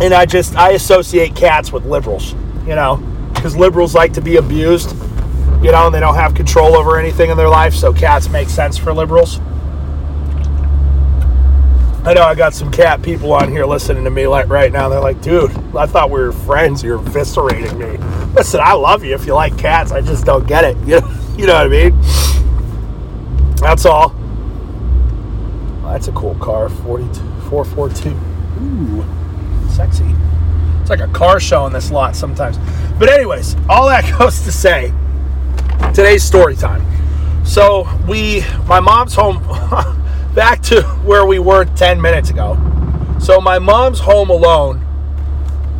And 0.00 0.12
I 0.12 0.26
just 0.26 0.56
I 0.56 0.70
associate 0.70 1.36
cats 1.36 1.70
with 1.72 1.84
liberals, 1.84 2.32
you 2.66 2.74
know, 2.74 2.96
because 3.34 3.56
liberals 3.56 3.94
like 3.94 4.12
to 4.14 4.20
be 4.20 4.36
abused, 4.36 4.96
you 5.62 5.70
know, 5.70 5.86
and 5.86 5.94
they 5.94 6.00
don't 6.00 6.16
have 6.16 6.34
control 6.34 6.74
over 6.74 6.98
anything 6.98 7.30
in 7.30 7.36
their 7.36 7.48
life, 7.48 7.72
so 7.74 7.92
cats 7.92 8.28
make 8.28 8.48
sense 8.48 8.76
for 8.76 8.92
liberals. 8.92 9.38
I 12.04 12.14
know 12.14 12.22
I 12.24 12.34
got 12.34 12.52
some 12.52 12.72
cat 12.72 13.00
people 13.00 13.32
on 13.32 13.48
here 13.48 13.64
listening 13.64 14.02
to 14.02 14.10
me 14.10 14.26
like 14.26 14.48
right 14.48 14.72
now. 14.72 14.88
They're 14.88 14.98
like, 14.98 15.22
dude, 15.22 15.52
I 15.76 15.86
thought 15.86 16.10
we 16.10 16.20
were 16.20 16.32
friends. 16.32 16.82
You're 16.82 16.98
eviscerating 16.98 17.78
me. 17.78 17.96
Listen, 18.34 18.58
I 18.60 18.72
love 18.72 19.04
you 19.04 19.14
if 19.14 19.24
you 19.24 19.34
like 19.34 19.56
cats. 19.56 19.92
I 19.92 20.00
just 20.00 20.24
don't 20.24 20.44
get 20.44 20.64
it. 20.64 20.76
You 20.78 21.00
know, 21.00 21.18
you 21.36 21.46
know 21.46 21.54
what 21.54 21.66
I 21.66 21.68
mean? 21.68 22.00
That's 23.56 23.86
all. 23.86 24.08
That's 25.84 26.08
a 26.08 26.12
cool 26.12 26.34
car. 26.36 26.68
442. 26.68 28.08
Ooh, 28.64 29.04
sexy. 29.70 30.12
It's 30.80 30.90
like 30.90 30.98
a 30.98 31.08
car 31.08 31.38
show 31.38 31.66
in 31.66 31.72
this 31.72 31.92
lot 31.92 32.16
sometimes. 32.16 32.58
But 32.98 33.10
anyways, 33.10 33.54
all 33.68 33.86
that 33.86 34.12
goes 34.18 34.40
to 34.42 34.50
say, 34.50 34.92
today's 35.94 36.24
story 36.24 36.56
time. 36.56 36.84
So 37.46 37.88
we, 38.08 38.42
my 38.66 38.80
mom's 38.80 39.14
home. 39.14 39.40
back 40.34 40.62
to 40.62 40.82
where 41.04 41.26
we 41.26 41.38
were 41.38 41.64
10 41.64 42.00
minutes 42.00 42.30
ago. 42.30 42.58
So 43.20 43.40
my 43.40 43.58
mom's 43.58 44.00
home 44.00 44.30
alone 44.30 44.78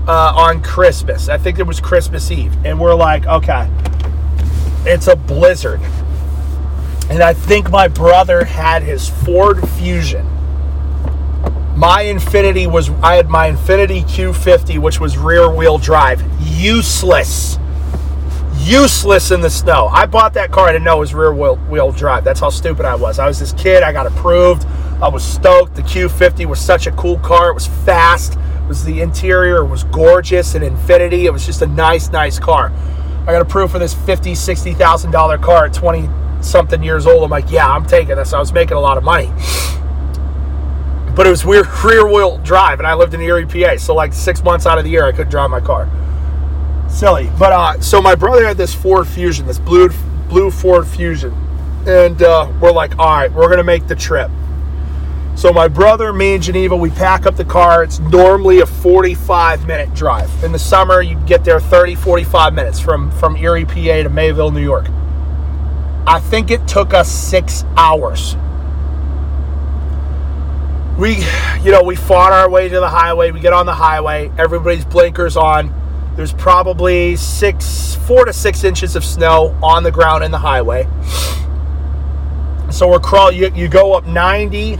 uh, 0.07 0.33
on 0.35 0.63
Christmas. 0.63 1.29
I 1.29 1.39
think 1.39 1.59
it 1.59 1.67
was 1.67 1.81
Christmas 1.81 2.31
Eve. 2.31 2.55
And 2.65 2.81
we're 2.81 2.95
like, 2.95 3.27
okay, 3.27 3.69
it's 4.85 5.07
a 5.07 5.17
blizzard. 5.17 5.81
And 7.11 7.23
I 7.23 7.35
think 7.35 7.71
my 7.71 7.89
brother 7.89 8.45
had 8.45 8.83
his 8.83 9.09
Ford 9.09 9.69
Fusion. 9.71 10.27
My 11.77 12.05
Infiniti 12.05 12.71
was, 12.71 12.91
I 13.03 13.17
had 13.17 13.29
my 13.29 13.51
Infiniti 13.51 14.03
Q50, 14.05 14.79
which 14.79 15.01
was 15.01 15.19
rear 15.19 15.51
wheel 15.51 15.79
drive. 15.79 16.23
Useless. 16.41 17.59
Useless 18.63 19.33
in 19.33 19.41
the 19.41 19.51
snow. 19.51 19.89
I 19.89 20.07
bought 20.07 20.35
that 20.35 20.53
car, 20.53 20.69
I 20.69 20.73
didn't 20.73 20.85
know 20.85 20.99
it 20.99 21.01
was 21.01 21.15
rear 21.15 21.35
wheel, 21.35 21.57
wheel 21.57 21.91
drive. 21.91 22.23
That's 22.23 22.39
how 22.39 22.51
stupid 22.51 22.87
I 22.87 22.95
was. 22.95 23.19
I 23.19 23.27
was 23.27 23.41
this 23.41 23.53
kid, 23.53 23.83
I 23.83 23.93
got 23.93 24.07
approved. 24.07 24.67
I 25.03 25.09
was 25.09 25.25
stoked. 25.25 25.75
The 25.75 25.83
Q50 25.83 26.47
was 26.47 26.61
such 26.61 26.87
a 26.87 26.93
cool 26.93 27.19
car. 27.19 27.51
It 27.51 27.55
was 27.55 27.67
fast. 27.67 28.35
It 28.35 28.69
was 28.69 28.85
the 28.85 29.01
interior 29.01 29.65
was 29.65 29.83
gorgeous 29.85 30.55
and 30.55 30.65
Infiniti. 30.65 31.25
It 31.25 31.31
was 31.31 31.45
just 31.45 31.61
a 31.63 31.67
nice, 31.67 32.11
nice 32.11 32.39
car. 32.39 32.73
I 33.23 33.27
got 33.27 33.43
approved 33.43 33.73
for 33.73 33.81
this 33.81 33.95
fifty, 33.95 34.35
sixty 34.37 34.75
thousand 34.75 35.11
dollar 35.11 35.39
car 35.39 35.67
at 35.67 35.75
twenty 35.75 36.09
something 36.41 36.83
years 36.83 37.07
old. 37.07 37.25
I'm 37.25 37.31
like, 37.31 37.51
yeah, 37.51 37.67
I'm 37.67 37.85
taking 37.85 38.15
this. 38.15 38.33
I 38.33 38.39
was 38.39 38.53
making 38.53 38.77
a 38.77 38.81
lot 38.81 38.97
of 38.97 39.03
money. 39.03 39.27
But 41.17 41.27
it 41.27 41.31
was 41.31 41.45
weird 41.45 41.67
rear 41.85 42.07
wheel 42.07 42.39
drive, 42.39 42.79
and 42.79 42.87
I 42.87 42.95
lived 42.95 43.15
in 43.15 43.21
the 43.21 43.27
Erie, 43.27 43.47
PA. 43.47 43.77
So 43.77 43.95
like 43.95 44.13
six 44.13 44.43
months 44.45 44.67
out 44.67 44.79
of 44.79 44.85
the 44.85 44.91
year, 44.91 45.05
I 45.05 45.11
couldn't 45.11 45.31
drive 45.31 45.51
my 45.51 45.61
car. 45.61 45.89
Silly. 46.93 47.31
But 47.39 47.53
uh, 47.53 47.81
so 47.81 48.01
my 48.03 48.15
brother 48.15 48.47
had 48.47 48.57
this 48.57 48.75
Ford 48.75 49.09
Fusion, 49.09 49.47
this 49.47 49.59
blue 49.59 49.91
blue 50.29 50.51
Ford 50.51 50.87
Fusion, 50.87 51.33
and 51.87 52.23
uh, 52.23 52.51
we're 52.61 52.73
like, 52.73 52.99
all 52.99 53.09
right, 53.09 53.33
we're 53.33 53.49
gonna 53.49 53.65
make 53.65 53.87
the 53.89 53.97
trip. 53.97 54.31
So 55.35 55.53
my 55.53 55.67
brother, 55.67 56.13
me, 56.13 56.35
and 56.35 56.43
Geneva, 56.43 56.77
we 56.77 56.91
pack 56.91 57.25
up 57.25 57.37
the 57.37 57.45
car. 57.45 57.83
It's 57.83 57.99
normally 57.99 58.61
a 58.61 58.67
45 58.67 59.67
minute 59.67 59.95
drive. 59.95 60.31
In 60.45 60.53
the 60.53 60.59
summer, 60.59 61.01
you 61.01 61.17
get 61.27 61.43
there 61.43 61.59
30, 61.59 61.95
45 61.95 62.53
minutes 62.53 62.79
from, 62.79 63.11
from 63.13 63.37
Erie, 63.37 63.65
PA 63.65 64.03
to 64.03 64.11
Mayville, 64.11 64.51
New 64.51 64.63
York. 64.63 64.87
I 66.07 66.21
think 66.21 66.51
it 66.51 66.69
took 66.69 66.93
us 66.93 67.11
six 67.11 67.65
hours. 67.77 68.37
We, 70.99 71.25
you 71.63 71.73
know, 71.73 71.83
we 71.83 71.97
fought 71.97 72.33
our 72.33 72.51
way 72.51 72.69
to 72.69 72.81
the 72.81 72.89
highway. 72.89 73.31
We 73.31 73.41
get 73.41 73.55
on 73.55 73.65
the 73.65 73.75
highway. 73.75 74.31
Everybody's 74.37 74.85
blinkers 74.85 75.37
on. 75.37 75.82
There's 76.17 76.33
probably 76.35 77.17
six, 77.17 77.95
four 78.07 78.27
to 78.27 78.33
six 78.33 78.65
inches 78.65 78.97
of 78.97 79.05
snow 79.05 79.57
on 79.63 79.83
the 79.83 79.91
ground 79.91 80.25
in 80.25 80.31
the 80.31 80.39
highway. 80.39 80.87
So 82.71 82.89
we're 82.89 83.01
crawling. 83.01 83.39
You, 83.39 83.51
you 83.55 83.69
go 83.69 83.95
up 83.95 84.07
90 84.07 84.75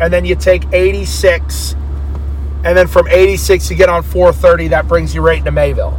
and 0.00 0.12
then 0.12 0.24
you 0.24 0.34
take 0.34 0.64
86, 0.72 1.74
and 2.64 2.76
then 2.76 2.88
from 2.88 3.06
86 3.08 3.70
you 3.70 3.76
get 3.76 3.88
on 3.88 4.02
430. 4.02 4.68
That 4.68 4.88
brings 4.88 5.14
you 5.14 5.20
right 5.20 5.38
into 5.38 5.52
Mayville. 5.52 5.98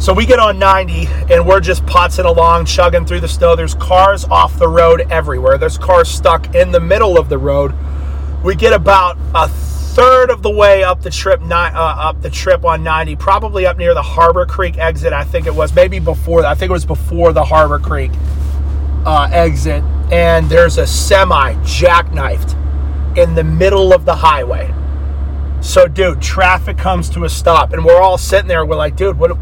So 0.00 0.12
we 0.12 0.26
get 0.26 0.38
on 0.38 0.58
90 0.58 1.06
and 1.30 1.46
we're 1.46 1.60
just 1.60 1.84
putzing 1.84 2.24
along, 2.24 2.66
chugging 2.66 3.04
through 3.04 3.20
the 3.20 3.28
snow. 3.28 3.56
There's 3.56 3.74
cars 3.74 4.24
off 4.24 4.58
the 4.58 4.68
road 4.68 5.06
everywhere. 5.10 5.58
There's 5.58 5.76
cars 5.76 6.08
stuck 6.08 6.54
in 6.54 6.70
the 6.70 6.80
middle 6.80 7.18
of 7.18 7.28
the 7.28 7.38
road. 7.38 7.74
We 8.44 8.54
get 8.54 8.72
about 8.72 9.18
a 9.34 9.48
third 9.98 10.30
of 10.30 10.42
the 10.42 10.50
way 10.50 10.84
up 10.84 11.02
the 11.02 11.10
trip, 11.10 11.40
uh, 11.42 11.54
up 11.54 12.22
the 12.22 12.30
trip 12.30 12.64
on 12.64 12.82
90, 12.82 13.16
probably 13.16 13.66
up 13.66 13.76
near 13.78 13.94
the 13.94 14.02
Harbor 14.02 14.46
Creek 14.46 14.78
exit. 14.78 15.12
I 15.12 15.24
think 15.24 15.46
it 15.46 15.54
was 15.54 15.74
maybe 15.74 15.98
before. 15.98 16.44
I 16.44 16.54
think 16.54 16.70
it 16.70 16.72
was 16.72 16.86
before 16.86 17.32
the 17.32 17.44
Harbor 17.44 17.78
Creek 17.78 18.12
uh, 19.04 19.28
exit 19.32 19.82
and 20.10 20.48
there's 20.48 20.78
a 20.78 20.86
semi 20.86 21.54
jackknifed 21.56 22.56
in 23.16 23.34
the 23.34 23.44
middle 23.44 23.92
of 23.92 24.04
the 24.04 24.16
highway. 24.16 24.72
So, 25.60 25.88
dude, 25.88 26.22
traffic 26.22 26.78
comes 26.78 27.10
to 27.10 27.24
a 27.24 27.28
stop, 27.28 27.72
and 27.72 27.84
we're 27.84 28.00
all 28.00 28.16
sitting 28.16 28.46
there. 28.46 28.64
We're 28.64 28.76
like, 28.76 28.96
dude, 28.96 29.18
what? 29.18 29.36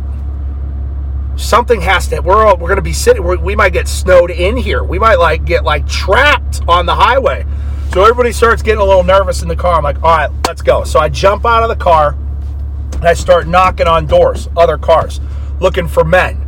Something 1.36 1.82
has 1.82 2.08
to. 2.08 2.20
We're 2.20 2.46
all, 2.46 2.56
we're 2.56 2.70
gonna 2.70 2.80
be 2.80 2.94
sitting. 2.94 3.22
We 3.22 3.54
might 3.54 3.72
get 3.72 3.86
snowed 3.86 4.30
in 4.30 4.56
here. 4.56 4.82
We 4.82 4.98
might 4.98 5.18
like 5.18 5.44
get 5.44 5.64
like 5.64 5.86
trapped 5.86 6.62
on 6.66 6.86
the 6.86 6.94
highway. 6.94 7.44
So 7.92 8.02
everybody 8.02 8.32
starts 8.32 8.62
getting 8.62 8.80
a 8.80 8.84
little 8.84 9.04
nervous 9.04 9.42
in 9.42 9.48
the 9.48 9.56
car. 9.56 9.74
I'm 9.76 9.84
like, 9.84 10.02
all 10.02 10.16
right, 10.16 10.30
let's 10.46 10.60
go. 10.60 10.84
So 10.84 11.00
I 11.00 11.08
jump 11.08 11.46
out 11.46 11.62
of 11.62 11.70
the 11.70 11.82
car 11.82 12.16
and 12.92 13.04
I 13.04 13.14
start 13.14 13.46
knocking 13.46 13.86
on 13.86 14.06
doors, 14.06 14.48
other 14.56 14.76
cars, 14.76 15.20
looking 15.60 15.88
for 15.88 16.04
men. 16.04 16.42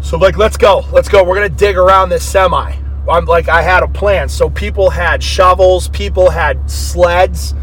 So 0.00 0.16
like, 0.16 0.36
let's 0.36 0.56
go, 0.56 0.84
let's 0.92 1.08
go. 1.08 1.22
We're 1.22 1.34
gonna 1.34 1.48
dig 1.48 1.76
around 1.76 2.08
this 2.08 2.26
semi. 2.26 2.76
I'm 3.08 3.26
like 3.26 3.48
I 3.48 3.62
had 3.62 3.82
a 3.82 3.88
plan. 3.88 4.28
So 4.28 4.48
people 4.48 4.90
had 4.90 5.22
shovels, 5.22 5.88
people 5.88 6.30
had 6.30 6.70
sleds. 6.70 7.54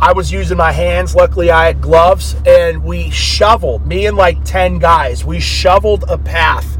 I 0.00 0.12
was 0.12 0.30
using 0.30 0.56
my 0.56 0.70
hands. 0.70 1.16
Luckily, 1.16 1.50
I 1.50 1.66
had 1.66 1.80
gloves, 1.80 2.36
and 2.46 2.84
we 2.84 3.10
shoveled. 3.10 3.84
Me 3.84 4.06
and 4.06 4.16
like 4.16 4.44
ten 4.44 4.78
guys, 4.78 5.24
we 5.24 5.40
shoveled 5.40 6.04
a 6.06 6.16
path 6.16 6.77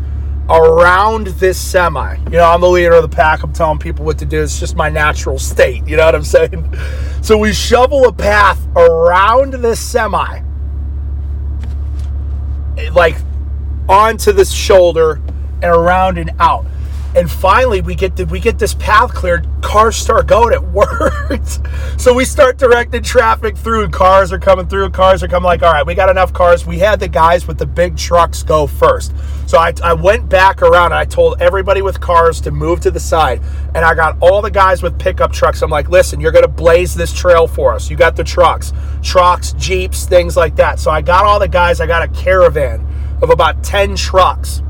around 0.48 1.28
this 1.28 1.58
semi. 1.58 2.16
You 2.24 2.38
know, 2.38 2.44
I'm 2.44 2.60
the 2.60 2.68
leader 2.68 2.94
of 2.94 3.02
the 3.02 3.14
pack. 3.14 3.42
I'm 3.42 3.52
telling 3.52 3.78
people 3.78 4.04
what 4.04 4.18
to 4.18 4.24
do. 4.24 4.42
It's 4.42 4.58
just 4.58 4.76
my 4.76 4.88
natural 4.88 5.38
state. 5.38 5.86
You 5.86 5.96
know 5.96 6.04
what 6.04 6.14
I'm 6.14 6.24
saying? 6.24 6.74
So 7.20 7.36
we 7.36 7.52
shovel 7.52 8.06
a 8.06 8.12
path 8.12 8.64
around 8.76 9.54
this 9.54 9.80
semi, 9.80 10.40
like 12.92 13.16
onto 13.88 14.32
this 14.32 14.52
shoulder 14.52 15.20
and 15.60 15.64
around 15.64 16.16
and 16.16 16.30
out. 16.38 16.64
And 17.18 17.28
finally, 17.28 17.80
we 17.80 17.96
get 17.96 18.14
the, 18.14 18.26
we 18.26 18.38
get 18.38 18.60
this 18.60 18.74
path 18.74 19.12
cleared. 19.12 19.44
Cars 19.60 19.96
start 19.96 20.28
going. 20.28 20.54
It 20.54 20.62
works. 20.72 21.58
so 21.96 22.14
we 22.14 22.24
start 22.24 22.58
directing 22.58 23.02
traffic 23.02 23.56
through, 23.56 23.82
and 23.82 23.92
cars 23.92 24.32
are 24.32 24.38
coming 24.38 24.68
through. 24.68 24.88
Cars 24.90 25.20
are 25.24 25.26
coming. 25.26 25.46
Like, 25.46 25.64
all 25.64 25.72
right, 25.72 25.84
we 25.84 25.96
got 25.96 26.10
enough 26.10 26.32
cars. 26.32 26.64
We 26.64 26.78
had 26.78 27.00
the 27.00 27.08
guys 27.08 27.48
with 27.48 27.58
the 27.58 27.66
big 27.66 27.96
trucks 27.96 28.44
go 28.44 28.68
first. 28.68 29.12
So 29.48 29.58
I, 29.58 29.72
I 29.82 29.94
went 29.94 30.28
back 30.28 30.62
around 30.62 30.92
and 30.92 30.94
I 30.94 31.04
told 31.06 31.42
everybody 31.42 31.82
with 31.82 32.00
cars 32.00 32.40
to 32.42 32.52
move 32.52 32.78
to 32.82 32.90
the 32.92 33.00
side. 33.00 33.42
And 33.74 33.84
I 33.84 33.94
got 33.94 34.16
all 34.20 34.40
the 34.40 34.50
guys 34.52 34.80
with 34.80 34.96
pickup 34.96 35.32
trucks. 35.32 35.60
I'm 35.60 35.70
like, 35.70 35.88
listen, 35.88 36.20
you're 36.20 36.30
going 36.30 36.44
to 36.44 36.48
blaze 36.48 36.94
this 36.94 37.12
trail 37.12 37.48
for 37.48 37.74
us. 37.74 37.90
You 37.90 37.96
got 37.96 38.14
the 38.14 38.22
trucks, 38.22 38.72
trucks, 39.02 39.54
jeeps, 39.54 40.06
things 40.06 40.36
like 40.36 40.54
that. 40.54 40.78
So 40.78 40.92
I 40.92 41.02
got 41.02 41.24
all 41.24 41.40
the 41.40 41.48
guys. 41.48 41.80
I 41.80 41.86
got 41.88 42.04
a 42.04 42.08
caravan 42.08 42.86
of 43.22 43.30
about 43.30 43.64
10 43.64 43.96
trucks 43.96 44.62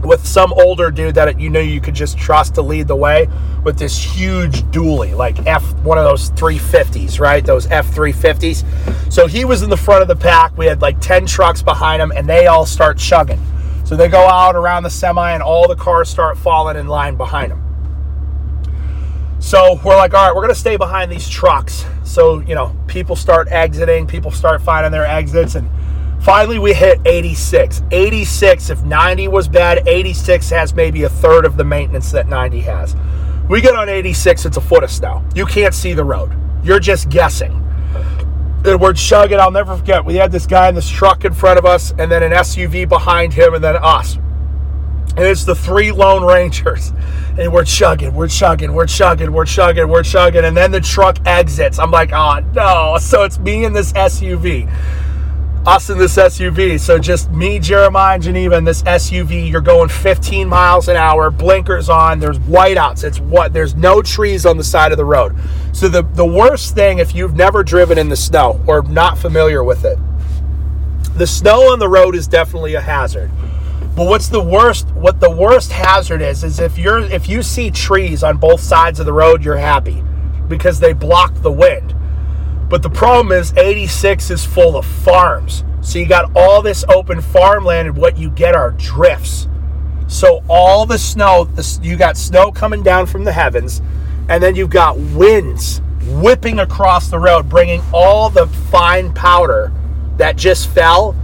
with 0.00 0.26
some 0.26 0.52
older 0.54 0.90
dude 0.90 1.14
that 1.14 1.40
you 1.40 1.50
know 1.50 1.60
you 1.60 1.80
could 1.80 1.94
just 1.94 2.18
trust 2.18 2.54
to 2.56 2.62
lead 2.62 2.88
the 2.88 2.96
way 2.96 3.28
with 3.64 3.78
this 3.78 3.98
huge 4.02 4.62
dually, 4.64 5.16
like 5.16 5.44
F 5.46 5.74
one 5.80 5.98
of 5.98 6.04
those 6.04 6.30
350s, 6.32 7.18
right? 7.20 7.44
Those 7.44 7.66
F 7.66 7.86
350s. 7.94 9.12
So 9.12 9.26
he 9.26 9.44
was 9.44 9.62
in 9.62 9.70
the 9.70 9.76
front 9.76 10.02
of 10.02 10.08
the 10.08 10.16
pack. 10.16 10.56
We 10.56 10.66
had 10.66 10.82
like 10.82 11.00
10 11.00 11.26
trucks 11.26 11.62
behind 11.62 12.00
him, 12.00 12.12
and 12.14 12.28
they 12.28 12.46
all 12.46 12.66
start 12.66 12.98
chugging. 12.98 13.40
So 13.84 13.96
they 13.96 14.08
go 14.08 14.26
out 14.26 14.56
around 14.56 14.82
the 14.82 14.90
semi, 14.90 15.32
and 15.32 15.42
all 15.42 15.68
the 15.68 15.76
cars 15.76 16.08
start 16.08 16.36
falling 16.38 16.76
in 16.76 16.88
line 16.88 17.16
behind 17.16 17.52
them. 17.52 17.62
So 19.38 19.80
we're 19.84 19.96
like, 19.96 20.14
all 20.14 20.26
right, 20.26 20.34
we're 20.34 20.42
going 20.42 20.54
to 20.54 20.58
stay 20.58 20.76
behind 20.76 21.12
these 21.12 21.28
trucks. 21.28 21.84
So, 22.04 22.40
you 22.40 22.54
know, 22.54 22.74
people 22.88 23.14
start 23.14 23.48
exiting, 23.50 24.06
people 24.06 24.30
start 24.30 24.62
finding 24.62 24.90
their 24.90 25.06
exits, 25.06 25.54
and 25.54 25.68
Finally, 26.26 26.58
we 26.58 26.74
hit 26.74 26.98
86. 27.04 27.82
86, 27.92 28.70
if 28.70 28.82
90 28.82 29.28
was 29.28 29.46
bad, 29.46 29.86
86 29.86 30.50
has 30.50 30.74
maybe 30.74 31.04
a 31.04 31.08
third 31.08 31.44
of 31.44 31.56
the 31.56 31.62
maintenance 31.62 32.10
that 32.10 32.26
90 32.26 32.62
has. 32.62 32.96
We 33.48 33.60
get 33.60 33.76
on 33.76 33.88
86, 33.88 34.44
it's 34.44 34.56
a 34.56 34.60
foot 34.60 34.82
of 34.82 34.90
snow. 34.90 35.24
You 35.36 35.46
can't 35.46 35.72
see 35.72 35.92
the 35.92 36.02
road. 36.02 36.32
You're 36.64 36.80
just 36.80 37.10
guessing. 37.10 37.52
And 38.64 38.80
we're 38.80 38.94
chugging. 38.94 39.38
I'll 39.38 39.52
never 39.52 39.76
forget. 39.76 40.04
We 40.04 40.16
had 40.16 40.32
this 40.32 40.48
guy 40.48 40.68
in 40.68 40.74
this 40.74 40.90
truck 40.90 41.24
in 41.24 41.32
front 41.32 41.60
of 41.60 41.64
us, 41.64 41.92
and 41.96 42.10
then 42.10 42.24
an 42.24 42.32
SUV 42.32 42.88
behind 42.88 43.32
him, 43.32 43.54
and 43.54 43.62
then 43.62 43.76
us. 43.76 44.16
And 44.16 45.20
it's 45.20 45.44
the 45.44 45.54
three 45.54 45.92
Lone 45.92 46.24
Rangers. 46.24 46.92
And 47.38 47.52
we're 47.52 47.66
chugging, 47.66 48.14
we're 48.14 48.28
chugging, 48.28 48.72
we're 48.72 48.86
chugging, 48.86 49.30
we're 49.30 49.44
chugging, 49.44 49.88
we're 49.88 50.02
chugging. 50.02 50.46
And 50.46 50.56
then 50.56 50.70
the 50.70 50.80
truck 50.80 51.18
exits. 51.26 51.78
I'm 51.78 51.90
like, 51.90 52.10
oh 52.10 52.38
no. 52.54 52.96
So 52.98 53.24
it's 53.24 53.38
me 53.38 53.66
in 53.66 53.74
this 53.74 53.92
SUV 53.92 54.66
us 55.66 55.90
in 55.90 55.98
this 55.98 56.16
SUV. 56.16 56.78
So 56.78 56.98
just 56.98 57.30
me, 57.32 57.58
Jeremiah, 57.58 58.14
and 58.14 58.22
Geneva 58.22 58.56
in 58.56 58.64
this 58.64 58.82
SUV. 58.84 59.50
You're 59.50 59.60
going 59.60 59.88
15 59.88 60.48
miles 60.48 60.88
an 60.88 60.96
hour, 60.96 61.30
blinkers 61.30 61.88
on. 61.88 62.20
There's 62.20 62.38
whiteouts. 62.38 63.02
It's 63.02 63.18
what 63.18 63.52
there's 63.52 63.74
no 63.74 64.00
trees 64.00 64.46
on 64.46 64.56
the 64.56 64.64
side 64.64 64.92
of 64.92 64.98
the 64.98 65.04
road. 65.04 65.34
So 65.72 65.88
the 65.88 66.02
the 66.02 66.24
worst 66.24 66.74
thing 66.74 66.98
if 66.98 67.14
you've 67.14 67.34
never 67.34 67.64
driven 67.64 67.98
in 67.98 68.08
the 68.08 68.16
snow 68.16 68.62
or 68.66 68.82
not 68.82 69.18
familiar 69.18 69.64
with 69.64 69.84
it, 69.84 69.98
the 71.16 71.26
snow 71.26 71.72
on 71.72 71.78
the 71.78 71.88
road 71.88 72.14
is 72.14 72.28
definitely 72.28 72.74
a 72.74 72.80
hazard. 72.80 73.30
But 73.96 74.06
what's 74.06 74.28
the 74.28 74.42
worst? 74.42 74.88
What 74.90 75.20
the 75.20 75.30
worst 75.30 75.72
hazard 75.72 76.22
is 76.22 76.44
is 76.44 76.60
if 76.60 76.78
you're 76.78 77.00
if 77.00 77.28
you 77.28 77.42
see 77.42 77.70
trees 77.70 78.22
on 78.22 78.36
both 78.36 78.60
sides 78.60 79.00
of 79.00 79.06
the 79.06 79.12
road, 79.12 79.44
you're 79.44 79.56
happy 79.56 80.02
because 80.46 80.78
they 80.78 80.92
block 80.92 81.34
the 81.42 81.50
wind. 81.50 81.94
But 82.68 82.82
the 82.82 82.90
problem 82.90 83.36
is 83.36 83.52
86 83.56 84.30
is 84.30 84.44
full 84.44 84.76
of 84.76 84.84
farms. 84.84 85.64
So 85.82 85.98
you 85.98 86.06
got 86.06 86.30
all 86.34 86.62
this 86.62 86.84
open 86.88 87.20
farmland, 87.20 87.88
and 87.88 87.96
what 87.96 88.18
you 88.18 88.30
get 88.30 88.54
are 88.54 88.72
drifts. 88.72 89.46
So 90.08 90.42
all 90.48 90.86
the 90.86 90.98
snow, 90.98 91.48
you 91.80 91.96
got 91.96 92.16
snow 92.16 92.50
coming 92.50 92.82
down 92.82 93.06
from 93.06 93.24
the 93.24 93.32
heavens, 93.32 93.82
and 94.28 94.42
then 94.42 94.56
you've 94.56 94.70
got 94.70 94.98
winds 94.98 95.80
whipping 96.06 96.58
across 96.58 97.08
the 97.08 97.18
road, 97.18 97.48
bringing 97.48 97.82
all 97.92 98.30
the 98.30 98.46
fine 98.46 99.12
powder 99.12 99.72
that 100.16 100.36
just 100.36 100.68
fell 100.68 101.14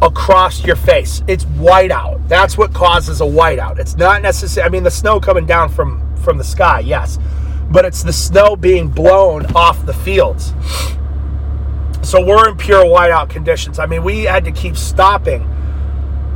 across 0.00 0.64
your 0.64 0.76
face. 0.76 1.22
It's 1.26 1.44
whiteout. 1.44 2.28
That's 2.28 2.58
what 2.58 2.74
causes 2.74 3.20
a 3.20 3.24
whiteout. 3.24 3.78
It's 3.78 3.96
not 3.96 4.22
necessarily, 4.22 4.68
I 4.68 4.70
mean, 4.70 4.82
the 4.82 4.90
snow 4.90 5.20
coming 5.20 5.46
down 5.46 5.68
from, 5.68 6.00
from 6.16 6.38
the 6.38 6.44
sky, 6.44 6.80
yes, 6.80 7.18
but 7.72 7.84
it's 7.84 8.02
the 8.02 8.12
snow 8.12 8.54
being 8.54 8.88
blown 8.88 9.46
off 9.56 9.84
the 9.86 9.94
fields. 9.94 10.52
So 12.02 12.24
we're 12.24 12.48
in 12.48 12.56
pure 12.56 12.84
whiteout 12.84 13.30
conditions. 13.30 13.78
I 13.78 13.86
mean, 13.86 14.02
we 14.02 14.24
had 14.24 14.44
to 14.44 14.52
keep 14.52 14.76
stopping 14.76 15.42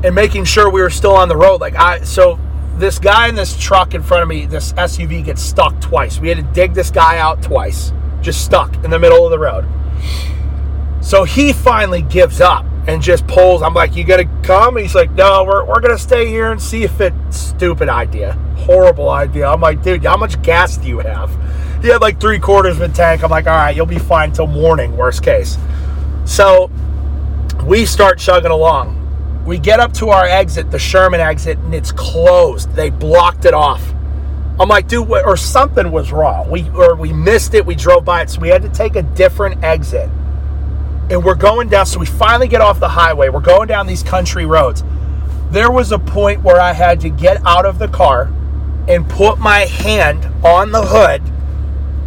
and 0.05 0.15
making 0.15 0.45
sure 0.45 0.71
we 0.71 0.81
were 0.81 0.91
still 0.91 1.15
on 1.15 1.29
the 1.29 1.37
road. 1.37 1.61
Like 1.61 1.75
I, 1.75 2.01
so 2.03 2.39
this 2.77 2.99
guy 2.99 3.29
in 3.29 3.35
this 3.35 3.59
truck 3.59 3.95
in 3.95 4.03
front 4.03 4.23
of 4.23 4.29
me, 4.29 4.47
this 4.47 4.73
SUV 4.75 5.25
gets 5.25 5.43
stuck 5.43 5.81
twice. 5.81 6.19
We 6.21 6.29
had 6.29 6.39
to 6.39 6.45
dig 6.55 6.75
this 6.75 6.91
guy 6.91 7.19
out 7.19 7.43
twice, 7.43 7.93
just 8.21 8.45
stuck 8.45 8.75
in 8.85 8.91
the 8.91 8.99
middle 8.99 9.25
of 9.25 9.31
the 9.31 9.39
road. 9.39 9.67
So 11.01 11.25
he 11.25 11.53
finally 11.53 12.03
gives 12.03 12.41
up 12.41 12.65
and 12.87 13.03
just 13.03 13.27
pulls. 13.27 13.63
I'm 13.63 13.75
like, 13.75 13.97
you 13.97 14.05
gotta 14.05 14.29
come? 14.43 14.77
he's 14.77 14.95
like, 14.95 15.11
no, 15.13 15.45
we're, 15.45 15.65
we're 15.65 15.81
gonna 15.81 15.99
stay 15.99 16.27
here 16.27 16.53
and 16.53 16.63
see 16.63 16.85
if 16.85 17.01
it's 17.01 17.37
stupid 17.37 17.89
idea. 17.89 18.33
Horrible 18.59 19.11
idea. 19.11 19.49
I'm 19.49 19.61
like, 19.61 19.83
dude, 19.83 20.05
how 20.05 20.17
much 20.17 20.41
gas 20.43 20.77
do 20.77 20.89
you 20.89 21.01
have? 21.01 21.31
He 21.83 21.89
had 21.89 22.01
like 22.01 22.21
three 22.21 22.39
quarters 22.39 22.77
of 22.77 22.83
a 22.83 22.89
tank. 22.89 23.23
I'm 23.23 23.31
like, 23.31 23.47
all 23.47 23.57
right, 23.57 23.75
you'll 23.75 23.87
be 23.87 23.99
fine 23.99 24.33
till 24.33 24.47
morning, 24.47 24.97
worst 24.97 25.23
case. 25.23 25.59
So 26.25 26.71
we 27.65 27.85
start 27.87 28.19
chugging 28.19 28.51
along. 28.51 28.95
We 29.45 29.59
get 29.59 29.79
up 29.79 29.93
to 29.95 30.09
our 30.09 30.25
exit, 30.25 30.71
the 30.71 30.79
Sherman 30.79 31.21
exit, 31.21 31.59
and 31.59 31.75
it's 31.75 31.93
closed. 31.93 32.73
They 32.73 32.91
blocked 32.91 33.45
it 33.45 33.55
off. 33.55 33.95
I'm 34.59 34.69
like, 34.69 34.89
dude, 34.89 35.09
or 35.09 35.37
something 35.37 35.93
was 35.93 36.13
wrong. 36.13 36.51
We 36.51 36.69
or 36.71 36.97
we 36.97 37.13
missed 37.13 37.55
it. 37.55 37.67
We 37.67 37.75
drove 37.75 38.05
by 38.05 38.23
it, 38.23 38.31
so 38.31 38.41
we 38.41 38.49
had 38.49 38.63
to 38.63 38.71
take 38.71 38.97
a 38.97 39.03
different 39.03 39.63
exit 39.63 40.09
and 41.11 41.25
we're 41.25 41.35
going 41.35 41.69
down. 41.69 41.87
So 41.87 41.99
we 42.01 42.07
finally 42.07 42.49
get 42.49 42.61
off 42.61 42.81
the 42.81 42.89
highway. 42.89 43.29
We're 43.29 43.41
going 43.41 43.69
down 43.69 43.87
these 43.87 44.03
country 44.03 44.47
roads. 44.47 44.83
There 45.51 45.71
was 45.71 45.93
a 45.93 45.99
point 45.99 46.43
where 46.43 46.61
I 46.61 46.73
had 46.73 47.01
to 47.01 47.09
get 47.09 47.45
out 47.47 47.67
of 47.67 47.79
the 47.79 47.89
car 47.89 48.33
and 48.89 49.09
put 49.09 49.39
my 49.39 49.61
hand 49.61 50.25
on 50.45 50.73
the 50.73 50.83
hood 50.83 51.23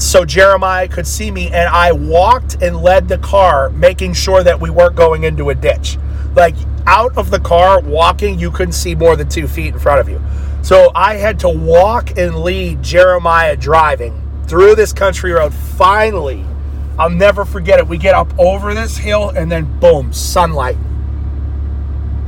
so 0.01 0.25
Jeremiah 0.25 0.87
could 0.87 1.07
see 1.07 1.31
me. 1.31 1.47
And 1.47 1.69
I 1.69 1.91
walked 1.91 2.61
and 2.61 2.77
led 2.77 3.07
the 3.07 3.17
car, 3.17 3.69
making 3.69 4.13
sure 4.13 4.43
that 4.43 4.59
we 4.59 4.69
weren't 4.69 4.95
going 4.95 5.23
into 5.23 5.49
a 5.49 5.55
ditch. 5.55 5.97
Like 6.35 6.55
out 6.85 7.17
of 7.17 7.31
the 7.31 7.39
car, 7.39 7.81
walking, 7.81 8.39
you 8.39 8.51
couldn't 8.51 8.73
see 8.73 8.95
more 8.95 9.15
than 9.15 9.29
two 9.29 9.47
feet 9.47 9.73
in 9.73 9.79
front 9.79 9.99
of 9.99 10.09
you. 10.09 10.21
So 10.61 10.91
I 10.93 11.15
had 11.15 11.39
to 11.39 11.49
walk 11.49 12.17
and 12.17 12.35
lead 12.35 12.83
Jeremiah 12.83 13.55
driving 13.55 14.21
through 14.47 14.75
this 14.75 14.91
country 14.91 15.31
road. 15.31 15.53
Finally, 15.53 16.45
I'll 16.99 17.09
never 17.09 17.45
forget 17.45 17.79
it. 17.79 17.87
We 17.87 17.97
get 17.97 18.13
up 18.13 18.37
over 18.37 18.73
this 18.73 18.97
hill 18.97 19.29
and 19.29 19.49
then 19.49 19.79
boom, 19.79 20.11
sunlight. 20.11 20.75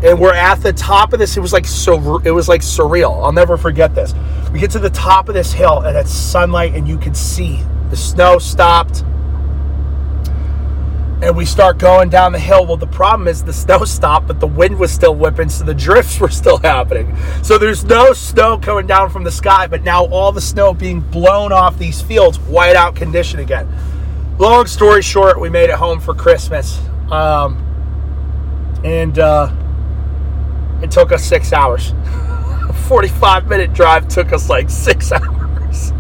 And 0.02 0.18
we're 0.18 0.34
at 0.34 0.64
the 0.64 0.72
top 0.72 1.12
of 1.12 1.20
this. 1.20 1.36
It 1.36 1.42
was 1.42 1.52
like 1.52 1.66
so 1.66 2.20
it 2.20 2.32
was 2.32 2.48
like 2.48 2.62
surreal. 2.62 3.22
I'll 3.22 3.34
never 3.34 3.58
forget 3.58 3.94
this. 3.94 4.14
We 4.54 4.60
get 4.60 4.72
to 4.72 4.80
the 4.80 4.90
top 4.90 5.28
of 5.28 5.36
this 5.36 5.52
hill 5.52 5.82
and 5.82 5.98
it's 5.98 6.12
sunlight 6.12 6.74
and 6.74 6.88
you 6.88 6.98
can 6.98 7.14
see 7.14 7.62
the 7.90 7.98
snow 7.98 8.40
stopped. 8.40 9.04
And 11.22 11.36
we 11.36 11.46
start 11.46 11.78
going 11.78 12.10
down 12.10 12.32
the 12.32 12.40
hill. 12.40 12.66
Well, 12.66 12.78
the 12.78 12.88
problem 12.88 13.28
is 13.28 13.44
the 13.44 13.54
snow 13.66 13.84
stopped, 13.84 14.26
but 14.26 14.40
the 14.40 14.48
wind 14.48 14.80
was 14.80 14.92
still 14.92 15.14
whipping, 15.14 15.50
so 15.50 15.66
the 15.66 15.74
drifts 15.74 16.20
were 16.22 16.30
still 16.30 16.58
happening. 16.60 17.16
So 17.44 17.58
there's 17.58 17.84
no 17.84 18.14
snow 18.14 18.58
coming 18.58 18.88
down 18.88 19.10
from 19.10 19.26
the 19.26 19.32
sky, 19.32 19.68
but 19.68 19.84
now 19.84 20.06
all 20.06 20.32
the 20.32 20.42
snow 20.42 20.74
being 20.74 21.02
blown 21.02 21.52
off 21.52 21.78
these 21.78 22.02
fields, 22.02 22.40
whiteout 22.40 22.96
condition 22.96 23.40
again 23.42 23.68
long 24.38 24.68
story 24.68 25.02
short, 25.02 25.40
we 25.40 25.50
made 25.50 25.70
it 25.70 25.76
home 25.76 26.00
for 26.00 26.14
Christmas. 26.14 26.80
Um, 27.12 27.68
and 28.84 29.18
uh, 29.20 29.54
it 30.82 30.92
took 30.92 31.12
us 31.12 31.24
six 31.24 31.54
hours. 31.54 31.94
45 32.88 33.48
minute 33.48 33.74
drive 33.74 34.08
took 34.08 34.34
us 34.34 34.50
like 34.50 34.70
six 34.70 35.12
hours. 35.12 35.94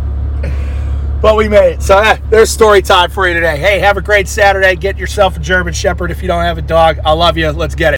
but 1.22 1.36
we 1.36 1.48
made 1.48 1.74
it. 1.74 1.82
So 1.82 1.98
eh, 1.98 2.18
there's 2.30 2.50
story 2.50 2.82
time 2.82 3.10
for 3.10 3.28
you 3.28 3.34
today. 3.34 3.58
Hey, 3.58 3.80
have 3.80 3.98
a 3.98 4.02
great 4.02 4.28
Saturday. 4.28 4.76
Get 4.76 4.98
yourself 4.98 5.38
a 5.38 5.40
German 5.40 5.74
Shepherd 5.74 6.12
if 6.12 6.22
you 6.22 6.28
don't 6.28 6.44
have 6.44 6.58
a 6.58 6.62
dog. 6.62 7.00
I 7.06 7.14
love 7.14 7.38
you. 7.38 7.50
Let's 7.52 7.76
get 7.76 7.88
it. 7.88 7.90